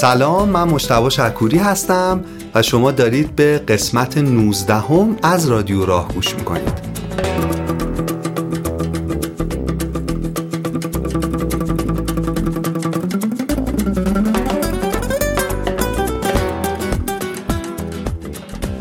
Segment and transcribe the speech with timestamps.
[0.00, 2.24] سلام من مشتبه شکوری هستم
[2.54, 6.72] و شما دارید به قسمت 19 هم از رادیو راه گوش می‌کنید.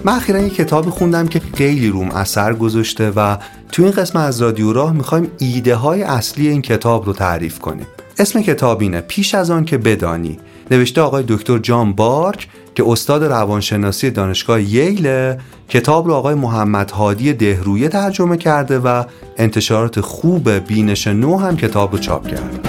[0.03, 3.37] من اخیرا یک کتابی خوندم که خیلی روم اثر گذاشته و
[3.71, 7.87] تو این قسمت از رادیو راه می‌خوایم ایده های اصلی این کتاب رو تعریف کنیم.
[8.19, 10.39] اسم کتاب اینه پیش از آن که بدانی.
[10.71, 17.33] نوشته آقای دکتر جان بارک که استاد روانشناسی دانشگاه ییله کتاب رو آقای محمد هادی
[17.33, 19.03] دهرویه ترجمه کرده و
[19.37, 22.59] انتشارات خوب بینش نو هم کتاب رو چاپ کرده.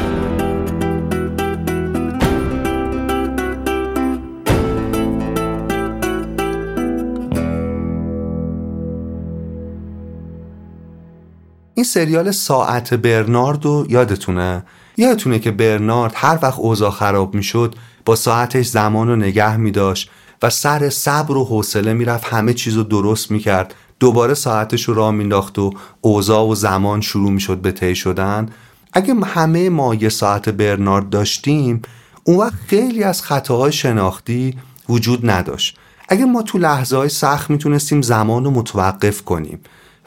[11.75, 14.65] این سریال ساعت برناردو یادتونه؟
[14.97, 20.11] یادتونه که برنارد هر وقت اوضاع خراب می‌شد با ساعتش زمان رو نگه می داشت
[20.43, 23.75] و سر صبر و حوصله می‌رفت همه چیز رو درست می‌کرد.
[24.01, 28.49] دوباره ساعتش رو راه مینداخت و اوضاع و زمان شروع می‌شد به طی شدن.
[28.93, 31.83] اگه همه ما یه ساعت برنارد داشتیم
[32.25, 35.77] اون وقت خیلی از خطاهای شناختی وجود نداشت.
[36.09, 39.61] اگه ما تو لحظه های سخت می‌تونستیم زمان رو متوقف کنیم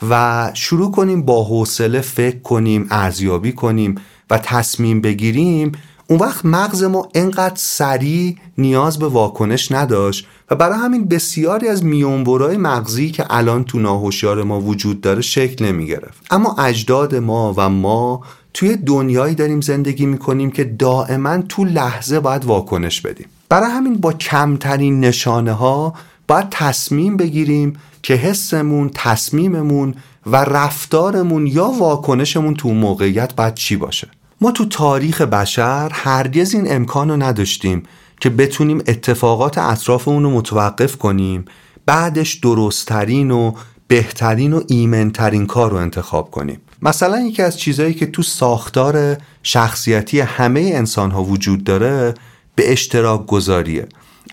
[0.10, 3.96] و شروع کنیم با حوصله فکر کنیم ارزیابی کنیم
[4.30, 5.72] و تصمیم بگیریم
[6.08, 11.86] اون وقت مغز ما انقدر سریع نیاز به واکنش نداشت و برای همین بسیاری از
[11.86, 17.54] میونبرای مغزی که الان تو ناهوشیار ما وجود داره شکل نمی گرفت اما اجداد ما
[17.58, 18.22] و ما
[18.54, 23.28] توی دنیایی داریم زندگی می‌کنیم که دائما تو لحظه باید واکنش بدیم.
[23.50, 25.94] برای همین با کمترین نشانه ها
[26.28, 27.74] باید تصمیم بگیریم
[28.04, 29.96] که حسمون تصمیممون
[30.26, 34.08] و رفتارمون یا واکنشمون تو موقعیت باید چی باشه.
[34.44, 37.84] ما تو تاریخ بشر هرگز این امکان رو نداشتیم
[38.20, 41.46] که بتونیم اتفاقات اطرافمون رو متوقف کنیم
[41.86, 43.52] بعدش درستترین و
[43.88, 46.62] بهترین و ایمنترین کار رو انتخاب کنیم.
[46.82, 52.14] مثلا یکی از چیزهایی که تو ساختار شخصیتی همه انسان ها وجود داره
[52.56, 53.88] به اشتراک گذاریه.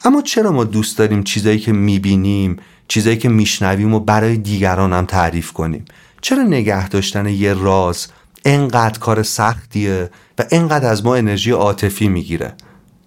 [0.05, 2.57] اما چرا ما دوست داریم چیزایی که می‌بینیم
[2.89, 5.85] چیزایی که میشنویم و برای دیگران هم تعریف کنیم؟
[6.21, 8.07] چرا نگه داشتن یه راز
[8.45, 12.53] انقدر کار سختیه و انقدر از ما انرژی عاطفی می‌گیره.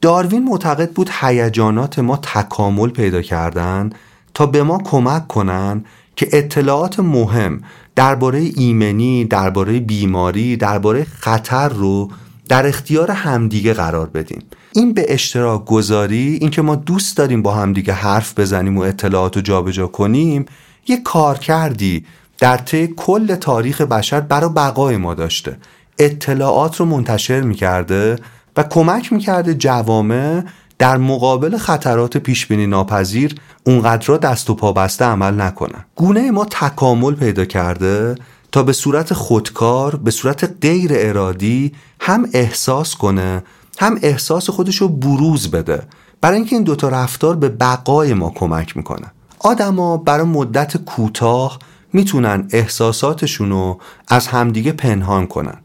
[0.01, 3.89] داروین معتقد بود هیجانات ما تکامل پیدا کردن
[4.33, 5.85] تا به ما کمک کنن
[6.15, 7.61] که اطلاعات مهم
[7.95, 12.11] درباره ایمنی، درباره بیماری، درباره خطر رو
[12.49, 14.43] در اختیار همدیگه قرار بدیم.
[14.75, 19.41] این به اشتراک گذاری اینکه ما دوست داریم با همدیگه حرف بزنیم و اطلاعات رو
[19.41, 20.45] جابجا کنیم
[20.87, 22.05] یه کار کردی
[22.43, 25.57] در طی کل تاریخ بشر برای بقای ما داشته.
[25.99, 28.15] اطلاعات رو منتشر می‌کرده
[28.57, 30.43] و کمک می‌کرده جوامع
[30.79, 35.85] در مقابل خطرات پیشبینی ناپذیر اونقدر را دست و پا بسته عمل نکنن.
[35.95, 38.15] گونه ما تکامل پیدا کرده
[38.51, 43.43] تا به صورت خودکار به صورت غیر ارادی هم احساس کنه
[43.79, 45.81] هم احساس خودش رو بروز بده.
[46.21, 49.11] برای اینکه این دوتا رفتار به بقای ما کمک می‌کنه.
[49.39, 51.59] آدما برای مدت کوتاه
[51.93, 55.57] می‌تونن احساساتشون رو از همدیگه پنهان کنن.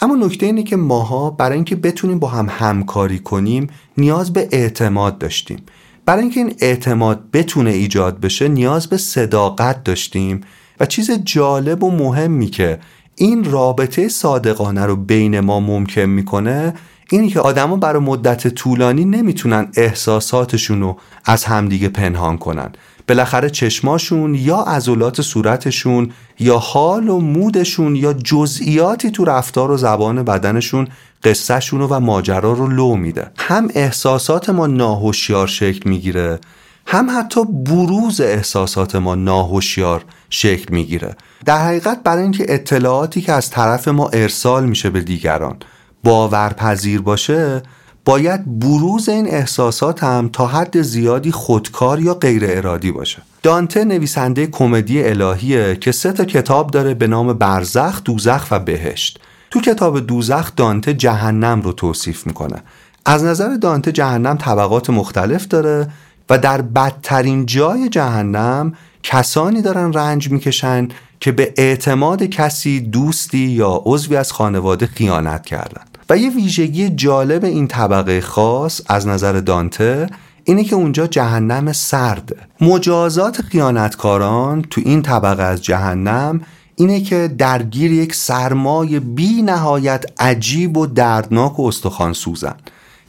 [0.00, 3.66] اما نکته اینه که ماها برای اینکه بتونیم با هم همکاری کنیم
[3.96, 5.58] نیاز به اعتماد داشتیم.
[6.06, 10.40] برای اینکه این اعتماد بتونه ایجاد بشه نیاز به صداقت داشتیم.
[10.80, 12.78] و چیز جالب و مهمی که
[13.16, 16.74] این رابطه صادقانه رو بین ما ممکن می‌کنه
[17.10, 22.72] اینی که آدما برای مدت طولانی نمی‌تونن احساساتشون رو از همدیگه پنهان کنن.
[23.08, 30.22] بالاخره چشماشون یا عضلات صورتشون یا حال و مودشون یا جزئیاتی تو رفتار و زبان
[30.22, 30.88] بدنشون
[31.24, 33.30] قصهشون و ماجرا رو لو میده.
[33.38, 36.38] هم احساسات ما ناهوشیار شکل می‌گیره
[36.86, 41.16] هم حتی بروز احساسات ما ناهوشیار شکل می‌گیره.
[41.44, 45.56] در حقیقت برای اینکه اطلاعاتی که از طرف ما ارسال میشه به دیگران
[46.04, 47.62] باورپذیر باشه
[48.04, 53.22] باید بروز این احساسات هم تا حد زیادی خودکار یا غیر ارادی باشه.
[53.42, 59.20] دانته نویسنده کمدی الهیه که سه تا کتاب داره به نام برزخ، دوزخ و بهشت.
[59.50, 62.62] تو کتاب دوزخ دانته جهنم رو توصیف می‌کنه.
[63.06, 65.88] از نظر دانته جهنم طبقات مختلف داره
[66.30, 68.72] و در بدترین جای جهنم
[69.02, 70.88] کسانی دارن رنج می‌کشن
[71.20, 75.84] که به اعتماد کسی دوستی یا عضوی از خانواده خیانت کردن.
[76.12, 80.06] و یه ویژگی جالب این طبقه خاص از نظر دانته
[80.44, 86.40] اینه که اونجا جهنم سرده مجازات خیانتکاران تو این طبقه از جهنم
[86.76, 92.54] اینه که درگیر یک سرمای بی نهایت عجیب و دردناک و استخوان سوزن.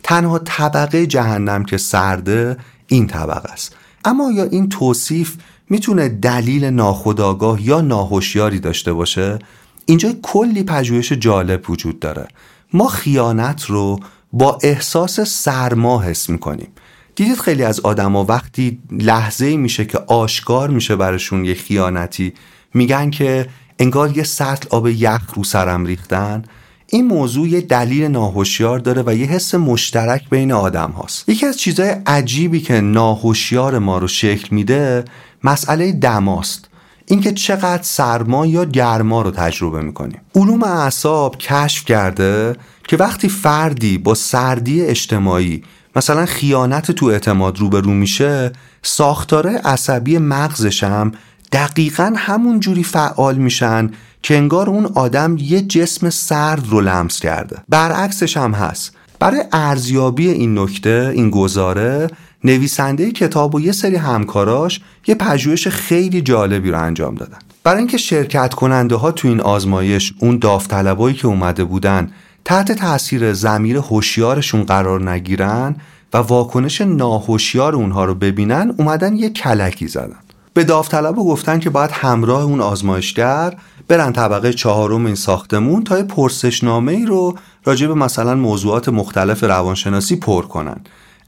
[0.04, 2.58] تنها طبقه جهنم که سرده
[2.88, 3.76] این طبقه است.
[4.06, 5.38] اما یا این توصیف
[5.70, 9.40] می‌تونه دلیل ناخودآگاه یا ناهوشیاری داشته باشه؟
[9.86, 12.28] اینجا کلی پژوهش جالب وجود داره.
[12.74, 14.00] ما خیانت رو
[14.34, 16.68] با احساس سرما حس می‌کنیم.
[17.16, 22.34] دیدید خیلی از آدما وقتی لحظه میشه که آشکار میشه برشون یه خیانتی
[22.74, 23.48] میگن که
[23.80, 26.44] انگار یه سطل آب یخ رو سرم ریختن.
[26.88, 31.30] این موضوع یه دلیل ناهوشیار داره و یه حس مشترک بین آدم هاست.
[31.30, 35.06] یکی از چیزهای عجیبی که ناهوشیار ما رو شکل میده
[35.44, 36.70] مسئله دماست.
[37.06, 42.56] اینکه چقدر سرما یا گرما رو تجربه می‌کنیم علوم اعصاب کشف کرده
[42.88, 45.64] که وقتی فردی با سردی اجتماعی
[45.96, 48.52] مثلا خیانت تو اعتماد روبرو میشه
[48.84, 51.12] ساختاره عصبی مغزش هم
[51.52, 53.90] دقیقا همون جوری فعال میشن
[54.24, 57.58] که انگار اون آدم یه جسم سرد رو لمس کرده.
[57.70, 58.92] برعکسش هم هست.
[59.20, 62.08] برای ارزیابی این نکته این گزاره
[62.44, 67.38] نویسنده کتاب و یه سری همکاراش یه پژوهش خیلی جالبی رو انجام دادن.
[67.63, 72.12] برای اینکه شرکت کننده ها تو این آزمایش اون داوطلبایی که اومده بودن
[72.45, 75.75] تحت تاثیر زمیر هوشیارشون قرار نگیرن
[76.13, 80.19] و واکنش ناهوشیار اونها رو ببینن اومدن یه کلکی زدن.
[80.54, 83.54] به داوطلبا گفتن که باید همراه اون آزمایشگر
[83.88, 89.44] برن طبقه چهارم این ساختمون تا یه پرسشنامه ای رو راجع به مثلا موضوعات مختلف
[89.44, 90.81] روانشناسی پر کنن.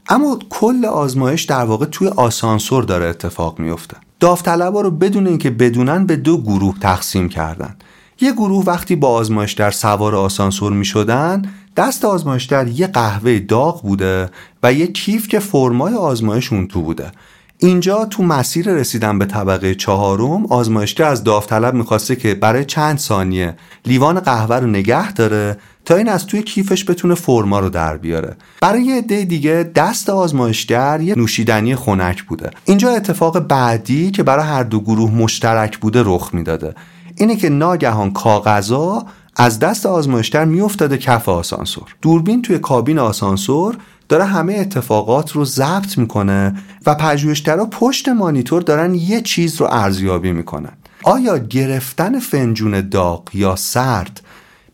[0.08, 3.96] اما کل آزمایش در واقع توی آسانسور داره اتفاق میفته.
[4.20, 7.76] داوطلبا رو بدون اینکه بدونن به دو گروه تقسیم کردن.
[8.20, 11.42] یه گروه وقتی با آزمایشگر سوار آسانسور می شدن
[11.76, 14.30] دست آزمایشگر یه قهوه داغ بوده
[14.62, 17.12] و یه کیف که فرمای آزمایش اون تو بوده.
[17.58, 23.56] اینجا تو مسیر رسیدن به طبقه چهارم آزمایشگر از داوطلب می‌خواسته که برای چند ثانیه
[23.86, 28.36] لیوان قهوه رو نگه داره تا این از توی کیفش بتونه فرما رو در بیاره.
[28.60, 32.50] برای یه عده دیگه دست آزمایشگر یه نوشیدنی خنک بوده.
[32.64, 36.74] اینجا اتفاق بعدی که برای هر دو گروه مشترک بوده رخ می‌داده.
[37.16, 39.06] اینه که ناگهان کاغذا
[39.36, 41.94] از دست آزمایشگر میافتاده کف آسانسور.
[42.02, 43.76] دوربین توی کابین آسانسور
[44.08, 46.54] داره همه اتفاقات رو ضبط می‌کنه
[46.86, 50.72] و پژوهشگرا پشت مانیتور دارن یه چیز رو ارزیابی می‌کنن.
[51.02, 54.20] آیا گرفتن فنجون داغ یا سرد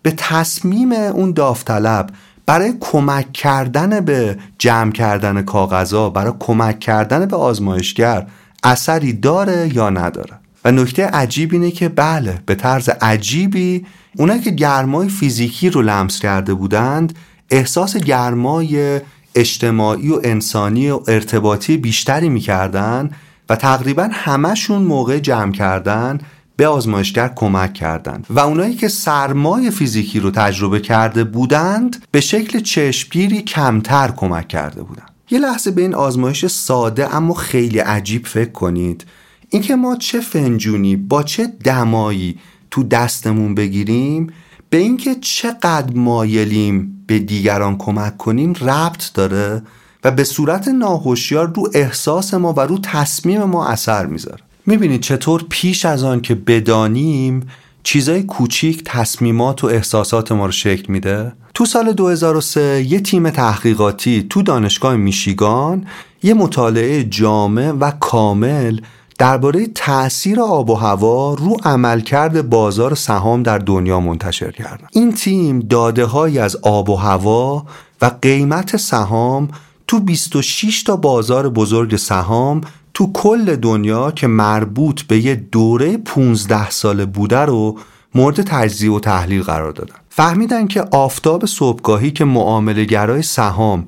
[0.03, 2.11] به تصمیم اون داوطلب
[2.47, 8.27] برای کمک کردن به جمع کردن کاغذها برای کمک کردن به آزمایشگر
[8.63, 13.87] اثری داره یا نداره؟ و نکته عجیب اینه که بله به طرز عجیبی
[14.17, 17.15] اونایی که گرمای فیزیکی رو لمس کرده بودند
[17.51, 19.01] احساس گرمای
[19.35, 23.11] اجتماعی و انسانی و ارتباطی بیشتری می‌کردن
[23.49, 26.19] و تقریبا همشون موقع جمع کردن
[26.57, 32.61] به آزمایشگر کمک کردند و اونایی که سرمای فیزیکی رو تجربه کرده بودند به شکل
[32.61, 38.51] چشمگیری کمتر کمک کرده بودند یه لحظه به این آزمایش ساده اما خیلی عجیب فکر
[38.51, 39.07] کنید.
[39.49, 42.39] اینکه ما چه فنجونی با چه دمایی
[42.71, 44.33] تو دستمون بگیریم
[44.71, 49.63] به اینکه چقدر مایلیم به دیگران کمک کنیم ربط داره
[50.05, 54.43] و به صورت ناهوشیار رو احساس ما و رو تصمیم ما اثر می‌ذاره.
[54.67, 57.47] می‌بینید چطور پیش از آن که بدانیم
[57.83, 64.27] چیزای کوچیک تصمیمات و احساسات ما رو شکل میده؟ تو سال 2003 یه تیم تحقیقاتی
[64.31, 65.87] تو دانشگاه میشیگان
[66.23, 68.81] یه مطالعه جامع و کامل
[69.23, 74.87] درباره تاثیر آب و هوا رو عملکرد بازار سهام در دنیا منتشر کردن.
[74.93, 77.67] این تیم داده های از آب و هوا
[78.01, 79.49] و قیمت سهام
[79.87, 82.61] تو 26 تا بازار بزرگ سهام
[82.95, 87.79] تو کل دنیا که مربوط به یه دوره 15 ساله بوده رو
[88.15, 89.95] مورد تجزیه و تحلیل قرار دادن.
[90.09, 93.87] فهمیدن که آفتاب صبحگاهی که معامله گرای سهام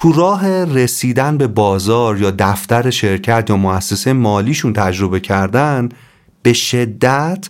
[0.00, 5.88] تو راه رسیدن به بازار یا دفتر شرکت یا مؤسسه مالیشون تجربه کردن
[6.42, 7.48] به شدت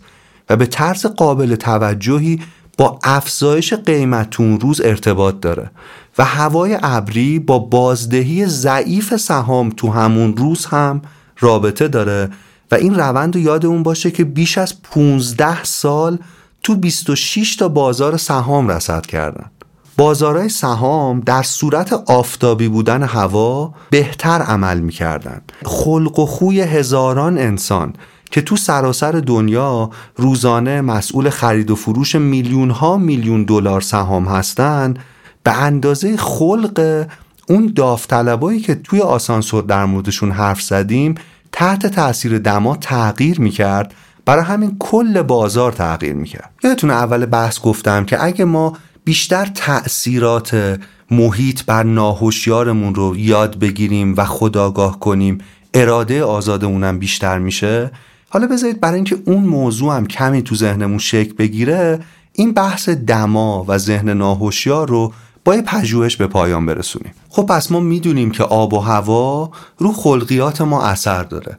[0.50, 2.40] و به طرز قابل توجهی
[2.78, 5.70] با افزایش قیمت روز ارتباط داره
[6.18, 11.02] و هوای ابری با بازدهی ضعیف سهام تو همون روز هم
[11.40, 12.30] رابطه داره
[12.70, 16.18] و این روند رو یاد اون باشه که بیش از 15 سال
[16.62, 19.50] تو 26 تا بازار سهام رسد کردن.
[19.98, 25.40] بازارهای سهام در صورت آفتابی بودن هوا بهتر عمل می‌کردن.
[25.64, 27.92] خلق و خوی هزاران انسان
[28.30, 34.98] که تو سراسر دنیا روزانه مسئول خرید و فروش میلیون ها میلیون دلار سهام هستند
[35.42, 37.06] به اندازه خلق
[37.48, 41.14] اون داوطلبایی که توی آسانسور در موردشون حرف زدیم
[41.52, 46.50] تحت تاثیر دما تغییر می‌کرد برای همین کل بازار تغییر می‌کرد.
[46.64, 48.72] یادتونه اول بحث گفتم که اگه ما
[49.06, 55.38] بیشتر تأثیرات محیط بر ناهوشیارمون رو یاد بگیریم و خداگاه کنیم.
[55.74, 57.90] اراده آزادمونم بیشتر میشه.
[58.28, 62.00] حالا بذارید برای اینکه اون موضوع هم کمی تو ذهنمون شکل بگیره
[62.32, 65.12] این بحث دما و ذهن ناهوشیار رو
[65.44, 67.12] با یه پژوهش به پایان برسونیم.
[67.28, 71.58] خب پس ما می‌دونیم که آب و هوا رو خلقیات ما اثر داره.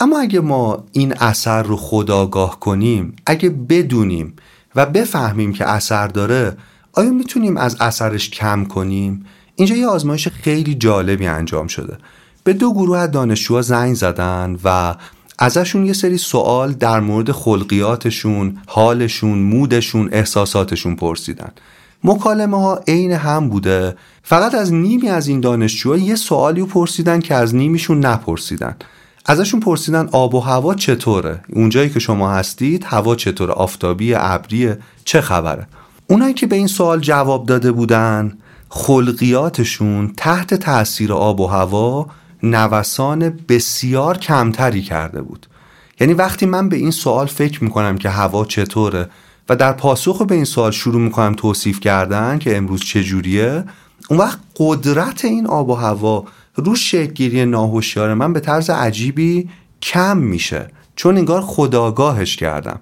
[0.00, 4.36] اما اگه ما این اثر رو خداگاه کنیم اگه بدونیم
[4.74, 6.56] و بفهمیم که اثر داره
[6.96, 9.26] آیا می‌تونیم از اثرش کم کنیم؟
[9.56, 11.96] اینجا یه آزمایش خیلی جالبی انجام شده.
[12.44, 14.94] به دو گروه از دانشجوها زنگ زدن و
[15.38, 21.52] ازشون یه سری سوال در مورد خلقیاتشون، حالشون، مودشون، احساساتشون پرسیدن.
[22.04, 23.96] مکالمه ها عین هم بوده.
[24.22, 28.76] فقط از نیمی از این دانشجوها یه سوالی رو پرسیدن که از نیمیشون نپرسیدن.
[29.26, 35.20] ازشون پرسیدن آب و هوا چطوره؟ اونجایی که شما هستید هوا چطوره؟ آفتابی ابریه چه
[35.20, 35.66] خبره؟
[36.08, 42.06] اونایی که به این سوال جواب داده بودن خلقیاتشون تحت تاثیر آب و هوا
[42.42, 45.46] نوسان بسیار کمتری کرده بود.
[46.00, 49.08] یعنی وقتی من به این سوال فکر می‌کنم که هوا چطوره
[49.48, 53.64] و در پاسخ به این سوال شروع می‌کنم توصیف کردن که امروز چجوریه
[54.10, 59.48] اون وقت قدرت این آب و هوا رو شکلگیری ناهوشیار من به طرز عجیبی
[59.82, 60.70] کم میشه.
[60.96, 62.80] چون انگار خداگاهش کردم.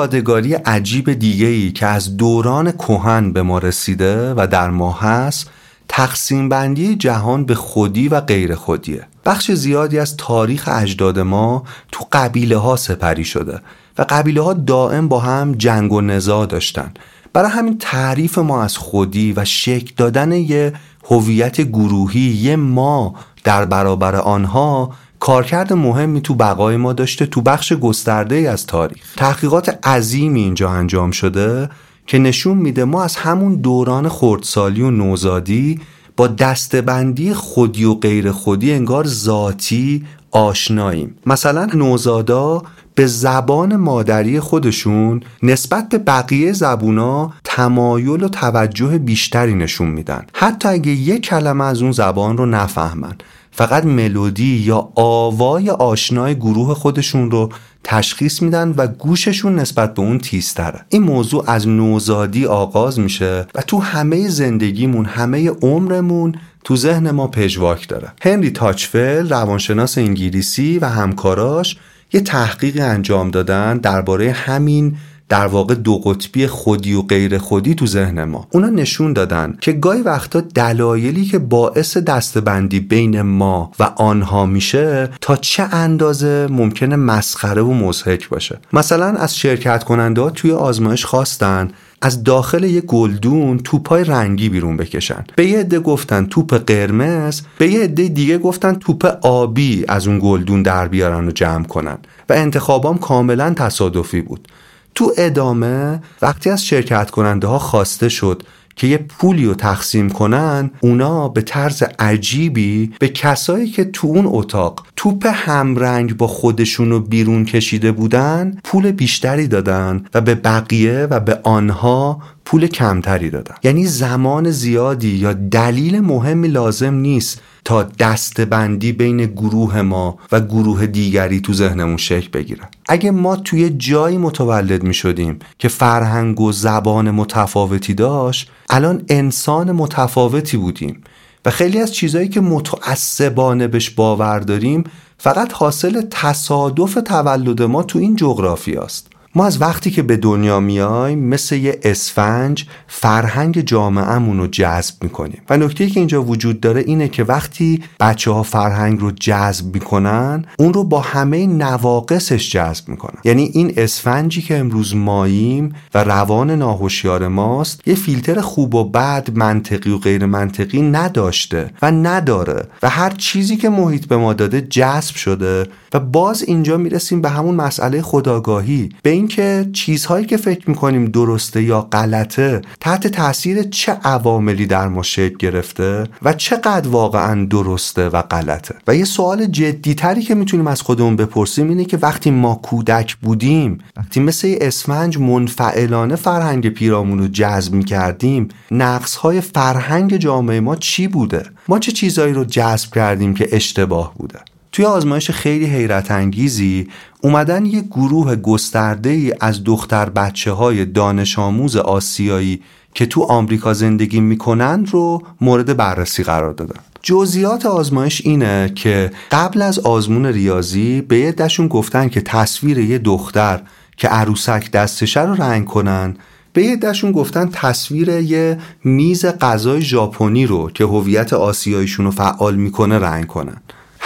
[0.00, 5.50] یادگاری عجیب دیگه که از دوران کهن به ما رسیده و در ما هست
[5.88, 9.06] تقسیم بندی جهان به خودی و غیر خودیه.
[9.24, 13.60] بخش زیادی از تاریخ اجداد ما تو قبیله ها سپری شده
[13.98, 16.92] و قبیله ها دائم با هم جنگ و نزاع داشتن.
[17.32, 20.72] برای همین تعریف ما از خودی و شکل دادن یه
[21.04, 23.14] هویت گروهی یه ما
[23.44, 29.14] در برابر آنها کارکرد مهمی تو بقای ما داشته تو بخش گسترده ای از تاریخ.
[29.16, 31.68] تحقیقات عظیمی اینجا انجام شده
[32.06, 35.80] که نشون میده ما از همون دوران خردسالی و نوزادی
[36.16, 41.14] با دستبندی خودی و غیر خودی انگار ذاتی آشناییم.
[41.26, 42.62] مثلا نوزادا
[42.94, 50.26] به زبان مادری خودشون نسبت به بقیه زبونا تمایل و توجه بیشتری نشون میدن.
[50.34, 53.14] حتی اگه یک کلمه از اون زبان رو نفهمن.
[53.60, 57.48] فقط ملودی یا آوای آشنای گروه خودشون رو
[57.84, 60.80] تشخیص میدن و گوششون نسبت به اون تیزتره.
[60.88, 67.26] این موضوع از نوزادی آغاز میشه و تو همه زندگیمون همه عمرمون تو ذهن ما
[67.26, 68.12] پژواک داره.
[68.22, 71.76] هنری تاچفل روانشناس انگلیسی و همکاراش
[72.12, 74.96] یه تحقیق انجام دادن درباره همین
[75.30, 78.48] در واقع دو قطبی خودی و غیر خودی تو ذهن ما.
[78.52, 85.08] اونا نشون دادن که گاهی وقتا دلایلی که باعث دستبندی بین ما و آنها میشه
[85.20, 88.58] تا چه اندازه ممکنه مسخره و مزهک باشه.
[88.72, 91.70] مثلا از شرکت کننده توی آزمایش خواستن
[92.02, 95.24] از داخل یه گلدون توپای رنگی بیرون بکشن.
[95.36, 100.18] به یه عده گفتن توپ قرمز به یه عده دیگه گفتن توپ آبی از اون
[100.22, 101.98] گلدون در بیارن و جمع کنن.
[102.28, 104.48] و انتخابام کاملا تصادفی بود.
[104.94, 108.42] تو ادامه وقتی از شرکت کننده ها خواسته شد
[108.76, 114.24] که یه پولی رو تقسیم کنن اونا به طرز عجیبی به کسایی که تو اون
[114.28, 121.20] اتاق توپ همرنگ با خودشونو بیرون کشیده بودن پول بیشتری دادن و به بقیه و
[121.20, 123.54] به آنها پول کمتری دادن.
[123.62, 130.86] یعنی زمان زیادی یا دلیل مهمی لازم نیست تا دستبندی بین گروه ما و گروه
[130.86, 136.52] دیگری تو ذهنمون شکل بگیره اگه ما توی جایی متولد می شدیم که فرهنگ و
[136.52, 141.02] زبان متفاوتی داشت الان انسان متفاوتی بودیم
[141.44, 144.84] و خیلی از چیزهایی که متعصبانه بهش باور داریم
[145.18, 149.09] فقط حاصل تصادف تولد ما تو این جغرافی است.
[149.34, 155.42] ما از وقتی که به دنیا میایم مثل یه اسفنج فرهنگ جامعهمون رو جذب می‌کنیم.
[155.50, 160.44] و نکته که اینجا وجود داره اینه که وقتی بچه ها فرهنگ رو جذب می‌کنن
[160.58, 163.20] اون رو با همه نواقصش جذب می‌کنن.
[163.24, 169.28] یعنی این اسفنجی که امروز ماییم و روان ناهوشیار ماست یه فیلتر خوب و بد
[169.34, 172.66] منطقی و غیر منطقی نداشته و نداره.
[172.82, 175.66] و هر چیزی که محیط به ما داده جذب شده.
[175.94, 178.88] و باز اینجا می‌رسیم به همون مسئله خداگاهی.
[179.02, 185.02] به اینکه چیزهایی که فکر می‌کنیم درسته یا غلطه تحت تاثیر چه عواملی در ما
[185.02, 188.74] شکل گرفته و چقدر واقعا درسته و غلطه.
[188.86, 193.78] و یه سوال جدیتری که می‌تونیم از خودمون بپرسیم اینه که وقتی ما کودک بودیم
[193.96, 201.42] وقتی مثل اسفنج منفعلانه فرهنگ پیرامون رو جذب می‌کردیم نقصهای فرهنگ جامعه ما چی بوده؟
[201.68, 204.38] ما چه چیزهایی رو جذب کردیم که اشتباه بوده؟
[204.72, 206.88] توی آزمایش خیلی حیرت انگیزی
[207.20, 212.62] اومدن یه گروه گسترده از دختر بچه های دانش آموز آسیایی
[212.94, 216.80] که تو آمریکا زندگی می‌کنند رو مورد بررسی قرار دادن.
[217.02, 222.98] جزئیات آزمایش اینه که قبل از آزمون ریاضی به یه دشون گفتن که تصویر یه
[222.98, 223.62] دختر
[223.96, 226.16] که عروسک دستشه رو رنگ کنن.
[226.52, 232.56] به یه دشون گفتن تصویر یه میز غذای ژاپنی رو که هویت آسیاییشون رو فعال
[232.56, 233.56] می‌کنه رنگ کنن.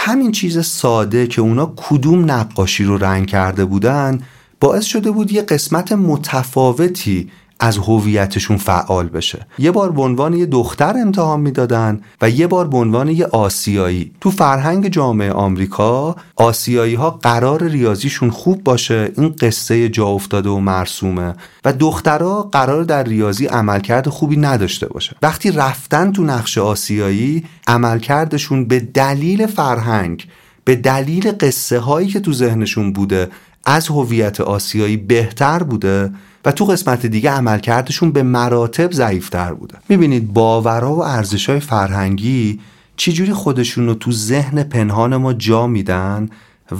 [0.05, 4.21] همین چیز ساده که اونا کدوم نقاشی رو رنگ کرده بودن
[4.59, 9.47] باعث شده بود یه قسمت متفاوتی از هویتشون فعال بشه.
[9.59, 14.11] یه بار به عنوان یه دختر امتحان می‌دادن و یه بار به عنوان یه آسیایی.
[14.21, 19.11] تو فرهنگ جامعه آمریکا آسیایی ها قرار ریاضیشون خوب باشه.
[19.17, 21.33] این قصه جا افتاده و مرسومه.
[21.65, 25.15] و دخترها قرار در ریاضی عملکرد خوبی نداشته باشه.
[25.21, 30.27] وقتی رفتن تو نقش آسیایی عملکردشون به دلیل فرهنگ
[30.63, 33.29] به دلیل قصه هایی که تو ذهنشون بوده
[33.65, 36.11] از هویت آسیایی بهتر بوده.
[36.45, 39.77] و تو قسمت دیگه عملکردشون به مراتب ضعیفتر بوده.
[39.89, 42.59] می‌بینید باورها و ارزشهای فرهنگی
[42.97, 46.29] چجوری خودشون رو تو ذهن پنهان ما جا میدن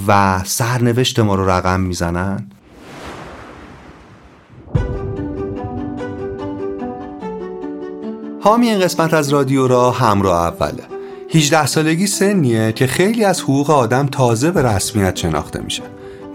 [0.08, 2.46] و سرنوشت ما رو رقم می‌زنن؟
[8.40, 10.82] حامی این قسمت از رادیو را همراه اوله.
[11.34, 15.82] 18 سالگی سنیه که خیلی از حقوق آدم تازه به رسمیت شناخته میشه.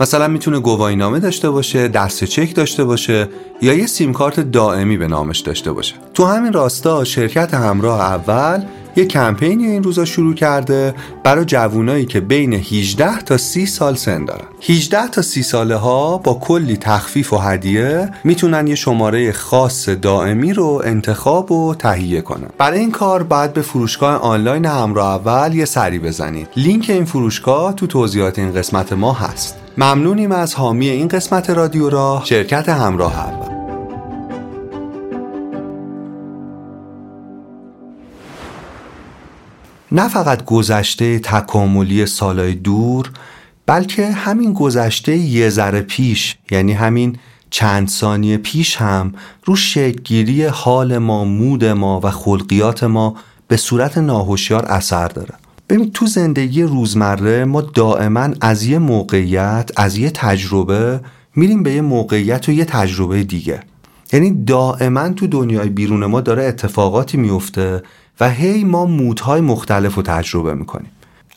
[0.02, 3.30] مثلا می‌تونه گواهینامه داشته باشه دست چک داشته باشه
[3.62, 5.96] یا یه سیم کارت دائمی به نامش داشته باشه.
[6.14, 8.64] تو همین راستا شرکت همراه اول
[8.96, 14.26] یه کمپینی این روزا شروع کرده برای جوونایی که بین 18 تا 30 سال سن
[14.26, 14.46] دارن.
[14.70, 20.54] 18 تا 30 ساله ها با کلی تخفیف و هدیه می‌تونن یه شماره خاص دائمی
[20.54, 22.50] رو انتخاب و تهیه کنن.
[22.58, 26.48] برای این کار باید به فروشگاه آنلاین همراه اول یه سری بزنید.
[26.56, 29.61] لینک این فروشگاه تو توضیحات این قسمت ما هست.
[29.78, 32.22] ممنونیم از حامی این قسمت رادیو را.
[32.26, 33.52] شرکت همراه اول
[39.92, 43.12] نه فقط گذشته تکاملی سالای دور
[43.66, 47.18] بلکه همین گذشته یه ذره پیش یعنی همین
[47.50, 49.14] چند ثانیه پیش هم
[49.46, 53.16] رو شکلگیری حال ما مود ما و خلقیات ما
[53.48, 55.41] به صورت ناهوشیار اثر داره.
[55.72, 61.00] ببین تو زندگی روزمره ما دائما از یه موقعیت از یه تجربه
[61.36, 63.60] میریم به یه موقعیت و یه تجربه دیگه.
[64.14, 67.84] یعنی دائما تو دنیای بیرون ما داره اتفاقاتی میفته
[68.20, 70.92] و هی ما مودهای مختلف رو تجربه می‌کنیم.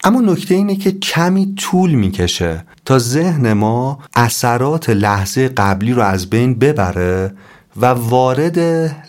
[0.05, 6.31] اما نکته اینه که کمی طول می‌کشه تا ذهن ما اثرات لحظه قبلی رو از
[6.31, 7.35] بین ببره
[7.77, 8.59] و وارد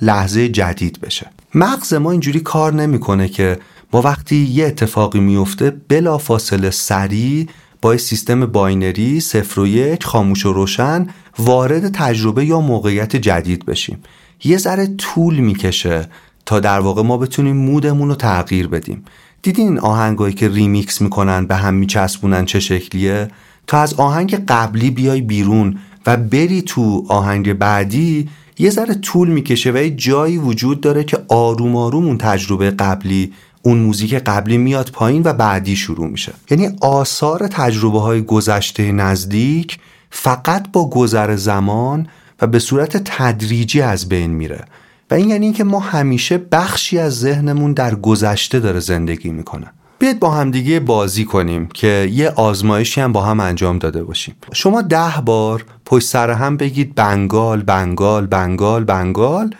[0.01, 1.29] لحظه جدید بشه.
[1.55, 3.59] مغز ما اینجوری کار نمی‌کنه که
[3.95, 7.47] ما وقتی یه اتفاقی میفته بلا فاصله سریع
[7.81, 11.07] با سیستم باینری صفر و یک خاموش و روشن
[11.39, 13.99] وارد تجربه یا موقعیت جدید بشیم.
[14.43, 16.09] یه ذره طول می‌کشه
[16.45, 19.05] تا در واقع ما بتونیم mood مون رو تغییر بدیم.
[19.41, 23.27] دیدین این آهنگایی که ریمیکس می‌کنن به هم میچسبونن چه شکلیه؟
[23.67, 28.29] تا از آهنگ قبلی بیای بیرون و بری تو آهنگ بعدی
[28.59, 33.33] یه ذره طول می‌کشه و یه جایی وجود داره که آروم آروم اون تجربه قبلی
[33.65, 36.33] اون موزیک قبلی میاد پایین و بعدی شروع میشه.
[36.49, 42.07] یعنی آثار تجربه های گذشته نزدیک فقط با گذر زمان
[42.41, 44.65] و به صورت تدریجی از بین میره.
[45.11, 49.67] و این یعنی اینکه ما همیشه بخشی از ذهنمون در گذشته داره زندگی می‌کنه.
[49.99, 54.35] بیاید با همدیگه بازی کنیم که یه آزمایشی هم با هم انجام داده باشیم.
[54.53, 59.55] شما ده بار پشت سر هم بگید بنگال بنگال بنگال بنگال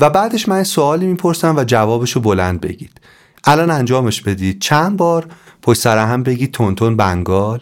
[0.00, 3.00] و بعدش من سوالی می‌پرسم و جوابشو بلند بگید.
[3.44, 5.26] الان انجامش بدید چند بار
[5.62, 7.60] پشت سر هم بگید تونتون بنگال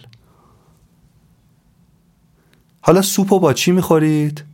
[2.81, 4.45] حالا سوپو با چی می‌خورید؟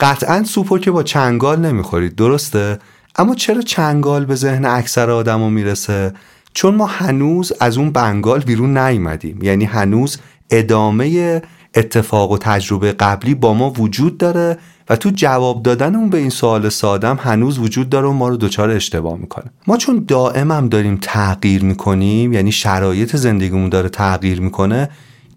[0.00, 2.78] قطعا سوپو که با چنگال نمی‌خورید درسته؟
[3.16, 6.14] اما چرا چنگال به ذهن اکثر آدما می‌رسه؟
[6.54, 10.18] چون ما هنوز از اون بنگال بیرون نیومدیم یعنی هنوز
[10.50, 11.42] ادامه
[11.74, 14.58] اتفاق و تجربه قبلی با ما وجود داره
[14.90, 18.36] و تو جواب دادن اون به این سوال سادم هنوز وجود داره و ما رو
[18.36, 19.44] دچار اشتباه می‌کنه.
[19.66, 24.90] ما چون دائم هم داریم تغییر می‌کنیم یعنی شرایط زندگیمون داره تغییر می‌کنه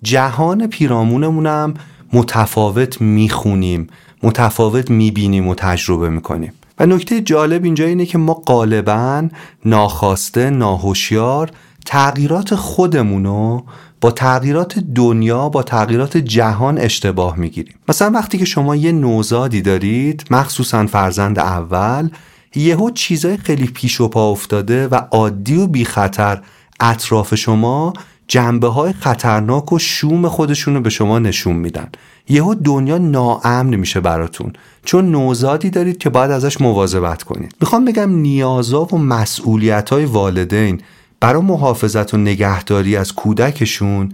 [0.03, 1.73] جهان پیرامونمونم
[2.13, 3.87] متفاوت می‌خونیم
[4.23, 6.53] متفاوت می‌بینیم و تجربه می‌کنیم.
[6.79, 9.27] و نکته جالب اینجا اینه که ما غالبا
[9.65, 11.51] ناخواسته ناهوشیار
[11.85, 13.61] تغییرات خودمونو
[14.03, 17.75] با تغییرات دنیا با تغییرات جهان اشتباه می‌گیریم.
[17.87, 22.09] مثلا وقتی که شما یه نوزادی دارید مخصوصا فرزند اول
[22.55, 26.41] یهو چیزای خیلی پیش و پا افتاده و عادی و بی خطر
[26.79, 27.93] اطراف شما
[28.27, 31.87] جنبه های خطرناک و شوم خودشونو به شما نشون میدن.
[32.29, 34.53] یهو دنیا ناامن میشه براتون.
[34.85, 37.55] چون نوزادی دارید که باید ازش مواظبت کنید.
[37.61, 40.81] می‌خوام بگم نیازا و مسئولیت های والدین.
[41.23, 44.11] برای محافظت و نگهداری از کودکشون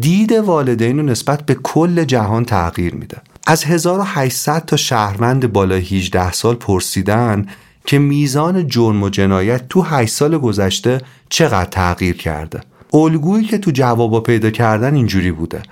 [0.00, 3.16] دید والدین رو نسبت به کل جهان تغییر میده.
[3.46, 7.46] از 1800 تا شهروند بالای 18 سال پرسیدن
[7.86, 12.60] که میزان جرم و جنایت تو 8 سال گذشته چقدر تغییر کرده.
[12.94, 15.62] الگویی که تو جوابا پیدا کردن اینجوری بوده.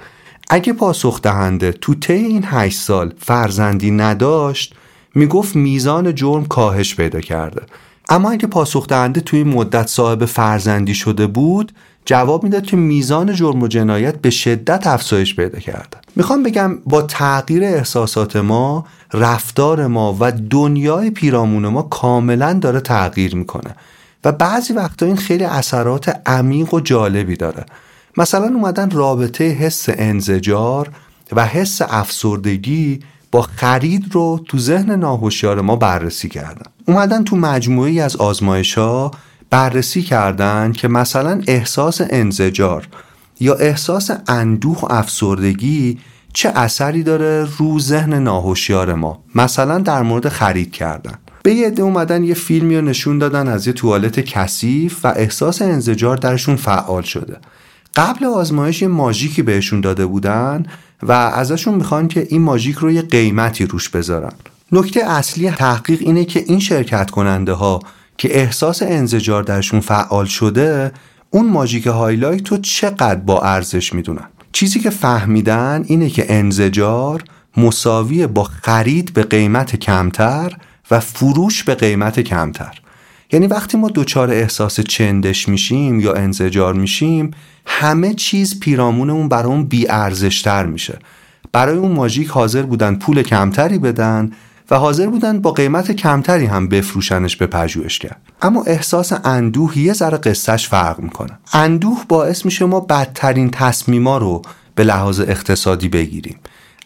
[0.48, 4.74] اگه پاسخ دهنده تو طی این 8 سال فرزندی نداشت
[5.14, 7.62] می‌گفت میزان جرم کاهش پیدا کرده.
[8.10, 11.72] اما اگه پاسخ دهنده توی مدت صاحب فرزندی شده بود
[12.04, 15.96] جواب می‌داد که میزان جرم و جنایت به شدت افزایش پیدا کرده.
[16.16, 23.36] می‌خوام بگم با تغییر احساسات ما رفتار ما و دنیای پیرامون ما کاملا داره تغییر
[23.36, 23.76] می‌کنه
[24.24, 27.66] و بعضی وقتا این خیلی اثرات عمیق و جالبی داره.
[28.16, 30.90] مثلا اومدن رابطه حس انزجار
[31.32, 36.66] و حس افسردگی با خرید رو تو ذهن ناهوشیار ما بررسی کردن.
[36.88, 39.10] اومدن تو مجموعی از آزمایش ها
[39.50, 42.88] بررسی کردن که مثلا احساس انزجار
[43.40, 45.98] یا احساس اندوه و افسردگی
[46.32, 51.14] چه اثری داره رو ذهن ناهوشیار ما مثلا در مورد خرید کردن.
[51.42, 55.62] به یه عده اومدن یه فیلمی رو نشون دادن از یه توالت کثیف و احساس
[55.62, 57.36] انزجار درشون فعال شده.
[57.96, 60.66] قبل آزمایش یه ماژیکی بهشون داده بودن
[61.02, 64.32] و ازشون می‌خوان که این ماژیک رو یه قیمتی روش بذارن.
[64.72, 67.80] نکته اصلی تحقیق اینه که این شرکت کننده ها
[68.18, 70.92] که احساس انزجار درشون فعال شده
[71.30, 77.24] اون ماژیک هایلایت رو چقدر با ارزش می‌دونن؟ چیزی که فهمیدن اینه که انزجار
[77.56, 80.56] مساوی با خرید به قیمت کمتر
[80.90, 82.80] و فروش به قیمت کمتر.
[83.32, 87.30] یعنی وقتی ما دچار احساس چندش میشیم یا انزجار میشیم
[87.66, 90.98] همه چیز پیرامونمون برای اون بی ارزشتر میشه.
[91.52, 94.30] برای اون ماژیک حاضر بودن پول کمتری بدن
[94.70, 100.18] و حاضر بودن با قیمت کمتری هم بفروشنش به پژوهشگر اما احساس اندوه یه ذره
[100.18, 101.38] قصهش فرق می‌کنه.
[101.52, 104.42] اندوه باعث میشه ما بدترین تصمیما رو
[104.74, 106.36] به لحاظ اقتصادی بگیریم.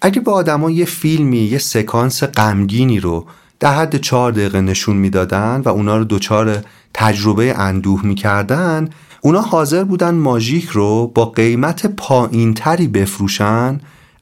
[0.02, 3.26] اگه به آدما یه فیلمی یه سکانس غمگینی رو
[3.60, 6.64] در حد چهار دقیقه نشون می‌دادن و اونا رو دچار
[6.94, 8.88] تجربه اندوه می‌کردن.
[9.20, 13.80] اونا حاضر بودن ماژیک رو با قیمت پایین تری بفروشن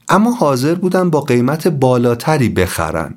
[0.09, 3.15] اما حاضر بودن با قیمت بالاتری بخرن.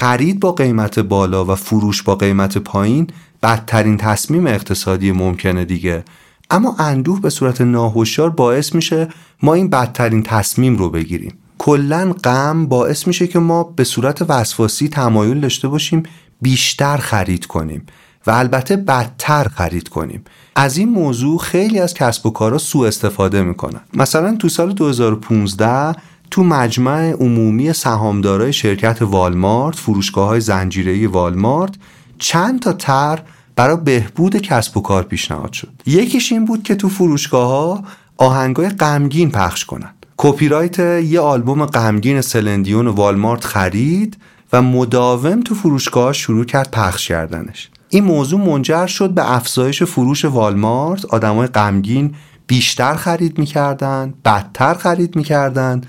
[0.00, 3.06] خرید با قیمت بالا و فروش با قیمت پایین
[3.42, 6.04] بدترین تصمیم اقتصادی ممکنه دیگه.
[6.50, 9.08] اما اندوه به صورت ناهوشیار باعث میشه
[9.42, 11.32] ما این بدترین تصمیم رو بگیریم.
[11.64, 16.02] کلا غم باعث میشه که ما به صورت وسواسی تمایل داشته باشیم
[16.40, 17.86] بیشتر خرید کنیم
[18.26, 20.24] و البته بدتر خرید کنیم.
[20.56, 23.80] از این موضوع خیلی از کسب و کارها سوء استفاده می‌کنن.
[23.94, 25.94] مثلا تو سال 2015
[26.30, 31.74] تو مجمع عمومی سهامدارای شرکت والمارت فروشگاه های زنجیره والمارت
[32.18, 33.22] چند تا تر
[33.56, 35.72] برای بهبود کسب و کار پیشنهاد شد.
[35.86, 37.84] یکیش این بود که تو فروشگاه ها
[38.16, 39.90] آهنگای غمگین پخش کنن.
[40.24, 44.16] کپی رایت یه آلبوم غمگین سلندیون والمارت خرید
[44.52, 47.70] و مداوم تو فروشگاه شروع کرد پخش کردنش.
[47.88, 51.04] این موضوع منجر شد به افزایش فروش والمارت.
[51.04, 52.14] آدمای غمگین
[52.46, 55.80] بیشتر خرید می‌کردن بدتر خرید می‌کردن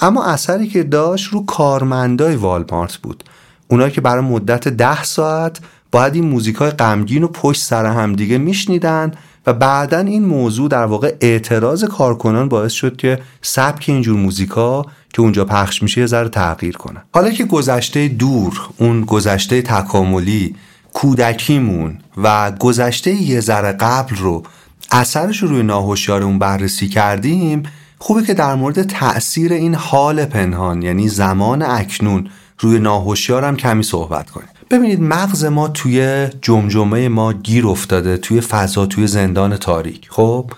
[0.00, 3.24] اما اثری که داشت رو کارمندای والمارت بود.
[3.68, 5.60] اونا که برای مدت ده ساعت
[5.92, 9.12] باید این موزیک های غمگین و پشت سر هم دیگه میشنیدن
[9.46, 15.22] و بعدا این موضوع در واقع اعتراض کارکنان باعث شد که سبک اینجور موزیکا که
[15.22, 20.54] اونجا پخش میشه یه ذره تغییر کنه حالا که گذشته دور اون گذشته تکاملی
[20.92, 24.42] کودکیمون و گذشته یه ذره قبل رو
[24.90, 27.62] اثرش رو روی ناهوشیارمون بررسی کردیم
[27.98, 34.30] خوبه که در مورد تأثیر این حال پنهان یعنی زمان اکنون روی ناهوشیارم کمی صحبت
[34.30, 34.48] کنیم.
[34.70, 40.06] ببینید مغز ما توی جمجمه ما گیر افتاده توی فضا توی زندان تاریک.
[40.10, 40.50] خب؟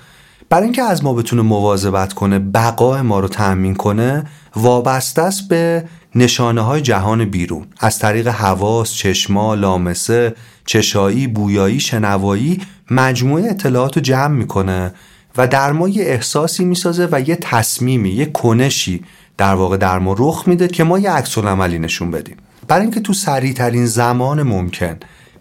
[0.48, 4.24] برای اینکه از ما بتونه مواظبت کنه بقای ما رو تأمین کنه
[4.56, 7.66] وابسته است به نشانه های جهان بیرون.
[7.80, 10.34] از طریق حواس، چشما، لامسه،
[10.66, 14.94] چشایی، بویایی، شنوایی مجموعه اطلاعات رو جمع می‌کنه
[15.36, 19.04] و در ما یه احساسی می‌سازه و یه تصمیمی، یه کنشی
[19.38, 22.36] در واقع در ما رخ میده که ما یه عکس عملی نشون بدیم.
[22.72, 24.96] برای اینکه تو سریع ترین زمان ممکن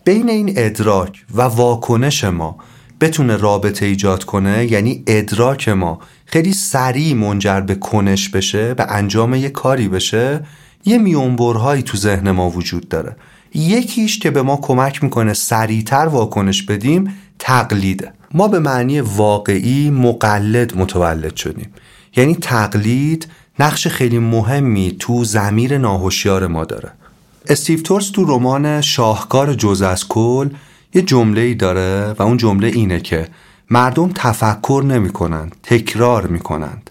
[0.06, 2.58] بین این ادراک و واکنش ما
[3.02, 9.36] بتونه رابطه ایجاد کنه یعنی ادراک ما خیلی سریع منجر به کنش بشه به انجام
[9.36, 10.46] یه کاری بشه
[10.86, 13.16] یه میونبرهایی تو ذهن ما وجود داره.
[13.54, 20.78] یکیش که به ما کمک می‌کنه سریعتر واکنش بدیم تقلیده ما به معنی واقعی مقلد
[20.78, 21.74] متولد شدیم.
[22.16, 23.28] یعنی تقلید
[23.60, 26.92] نقش خیلی مهمی تو زمیر ناهوشیار ما داره.
[27.50, 30.50] استیو تورس تو رمان شاهکار جز از کل
[30.94, 33.28] یه جمله ای داره و اون جمله اینه که
[33.70, 36.90] مردم تفکر نمی کنند تکرار می کنند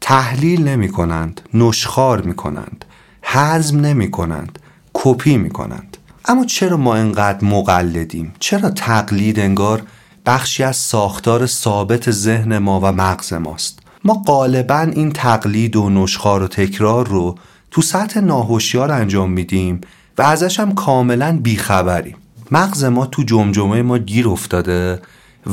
[0.00, 2.84] تحلیل نمی کنند نشخار می کنند
[3.22, 4.58] حزم نمی کنند
[4.94, 9.82] کپی می کنند اما چرا ما انقدر مقلدیم؟ چرا تقلید انگار
[10.26, 16.42] بخشی از ساختار ثابت ذهن ما و مغز ماست؟ ما غالبا این تقلید و نشخار
[16.42, 17.34] و تکرار رو
[17.72, 19.80] تو سطح ناهوشیار انجام میدیم
[20.18, 22.16] و ازش هم کاملا بیخبریم.
[22.50, 25.00] مغز ما تو جمجمه ما گیر افتاده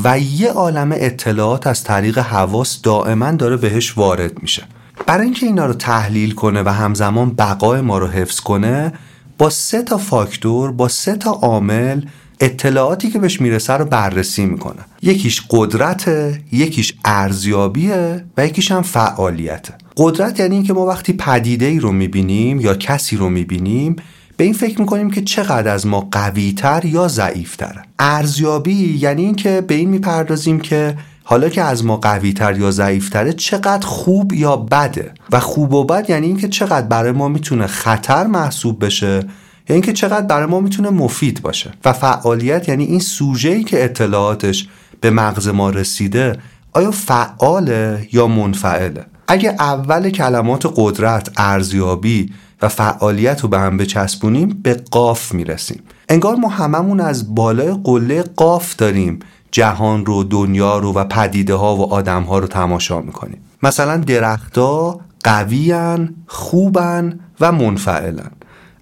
[0.04, 4.62] و یه عالم اطلاعات از طریق حواس دائما داره بهش وارد میشه.
[5.06, 8.92] برای اینکه اینا رو تحلیل کنه و همزمان بقای ما رو حفظ کنه
[9.38, 12.02] با سه تا فاکتور با سه تا عامل
[12.40, 14.80] اطلاعاتی که بهش می‌رسه رو بررسی می‌کنه.
[15.02, 19.74] یکیش قدرته یکیش ارزیابیه و یکیش هم فعالیته.
[20.02, 23.96] قدرت یعنی اینکه ما وقتی پدیده ای رو می‌بینیم یا کسی رو می‌بینیم
[24.36, 29.74] به این فکر می‌کنیم که چقدر از ما قویتر یا ضعیفتره ارزیابی یعنی اینکه به
[29.74, 35.12] این می‌پردازیم که حالا که از ما قویتر یا ضعیفتره چقدر خوب یا بده.
[35.32, 39.20] و خوب و بد یعنی اینکه چقدر برای ما می‌تونه خطر محسوب بشه
[39.68, 41.72] یا اینکه چقدر برای ما می‌تونه مفید باشه.
[41.84, 44.68] و فعالیت یعنی این سوژه‌ای که اطلاعاتش
[45.00, 46.38] به مغز ما رسیده
[46.72, 54.48] آیا فعاله یا منفعله؟ اگه اول کلمات قدرت ارزیابی و فعالیت رو به هم بچسبونیم
[54.62, 55.82] به قاف می‌رسیم.
[56.08, 59.18] انگار ما هممون از بالای قله قاف داریم.
[59.50, 63.40] جهان رو دنیا رو و پدیده ها و آدم ها رو تماشا می‌کنیم.
[63.62, 68.30] مثلا درختها قویان خوبن و منفعلن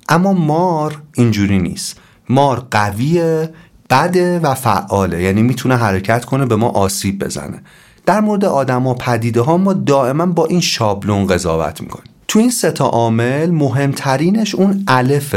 [0.08, 2.00] اما مار اینجوری نیست.
[2.28, 3.50] مار قویه
[3.90, 5.22] بده و فعاله.
[5.22, 7.62] یعنی می‌تونه حرکت کنه به ما آسیب بزنه.
[8.08, 12.12] در مورد آدم و پدیده ها ما دائما با این شابلون قضاوت می‌کنیم.
[12.28, 15.34] تو این ستا عامل مهمترینش اون الف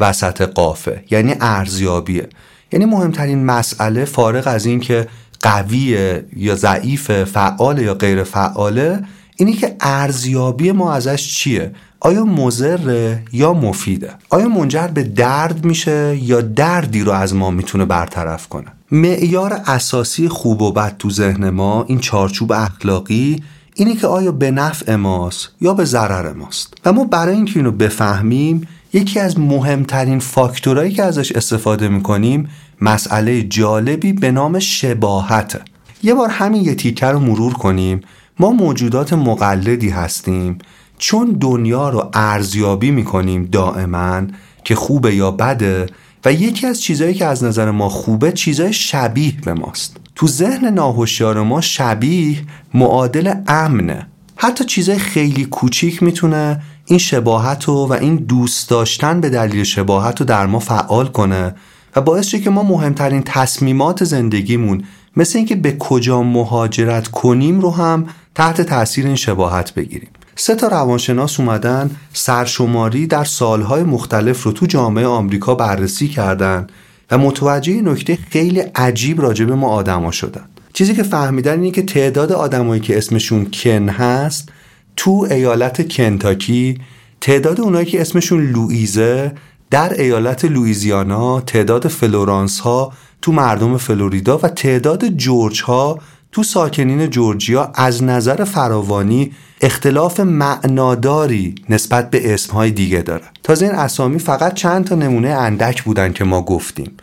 [0.00, 2.28] وسط قافه یعنی ارزیابیه.
[2.72, 5.08] یعنی مهمترین مسئله فارغ از این که
[5.42, 9.04] قویه یا ضعیف فعال یا غیر فعاله
[9.36, 16.18] اینی که ارزیابی ما ازش چیه؟ آیا مزره یا مفیده؟ آیا منجر به درد میشه
[16.22, 21.50] یا دردی رو از ما می‌تونه برطرف کنه؟ معیار اساسی خوب و بد تو ذهن
[21.50, 23.42] ما این چارچوب اخلاقی
[23.74, 26.74] اینه که آیا به نفع ماست یا به ضرر ماست.
[26.84, 32.48] و ما برای اینکه اینو بفهمیم یکی از مهمترین فاکتورهایی که ازش استفاده می‌کنیم
[32.80, 35.60] مسئله جالبی به نام شباهته.
[36.02, 38.00] یه بار همین یه تیکه رو مرور کنیم.
[38.40, 40.58] ما موجودات مقلدی هستیم.
[40.98, 44.22] چون دنیا رو ارزیابی می‌کنیم دائما
[44.64, 45.86] که خوبه یا بده
[46.24, 49.96] و یکی از چیزهایی که از نظر ما خوبه چیزای شبیه به ماست.
[50.14, 52.36] تو ذهن ناهوشیار ما شبیه
[52.74, 54.06] معادل امنه.
[54.36, 60.20] حتی چیزای خیلی کوچیک می‌تونه این شباهت رو و این دوست داشتن به دلیل شباهت
[60.20, 61.54] رو در ما فعال کنه
[61.96, 64.84] و باعث شه که ما مهمترین تصمیمات زندگیمون
[65.16, 70.10] مثل اینکه به کجا مهاجرت کنیم رو هم تحت تاثیر این شباهت بگیریم.
[70.40, 76.66] سه تا روانشناس اومدن سرشماری در سالهای مختلف رو تو جامعه آمریکا بررسی کردن
[77.10, 80.44] و متوجه نکته خیلی عجیب راجع به ما آدما شدن.
[80.72, 84.48] چیزی که فهمیدن اینه که تعداد آدمایی که اسمشون کن هست
[84.96, 86.78] تو ایالت کنتاکی
[87.20, 89.32] تعداد اونایی که اسمشون لوئیزه
[89.70, 95.98] در ایالت لوئیزیانا تعداد فلورانس ها تو مردم فلوریدا و تعداد جورج ها
[96.32, 103.24] تو ساکنین جورجیا از نظر فراوانی اختلاف معناداری نسبت به اسمهای دیگه داره.
[103.42, 106.96] تازه این اسامی فقط چند تا نمونه اندک بودن که ما گفتیم.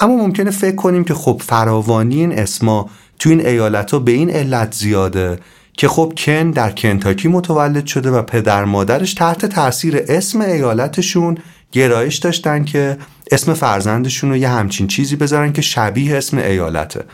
[0.00, 4.30] اما ممکنه فکر کنیم که خب فراوانی این اسما تو این ایالت ها به این
[4.30, 5.38] علت زیاده
[5.72, 11.38] که خب کن در کنتاکی متولد شده و پدر مادرش تحت تاثیر اسم ایالتشون
[11.72, 12.96] گرایش داشتن که
[13.30, 17.04] اسم فرزندشون رو یه همچین چیزی بذارن که شبیه اسم ایالته.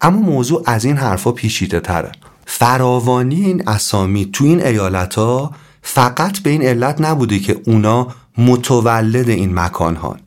[0.00, 2.12] اما موضوع از این حرفا پیشیده تره.
[2.46, 5.50] فراوانی این اسامی تو این ایالت ها
[5.82, 10.20] فقط به این علت نبوده که اونا متولد این مکان هان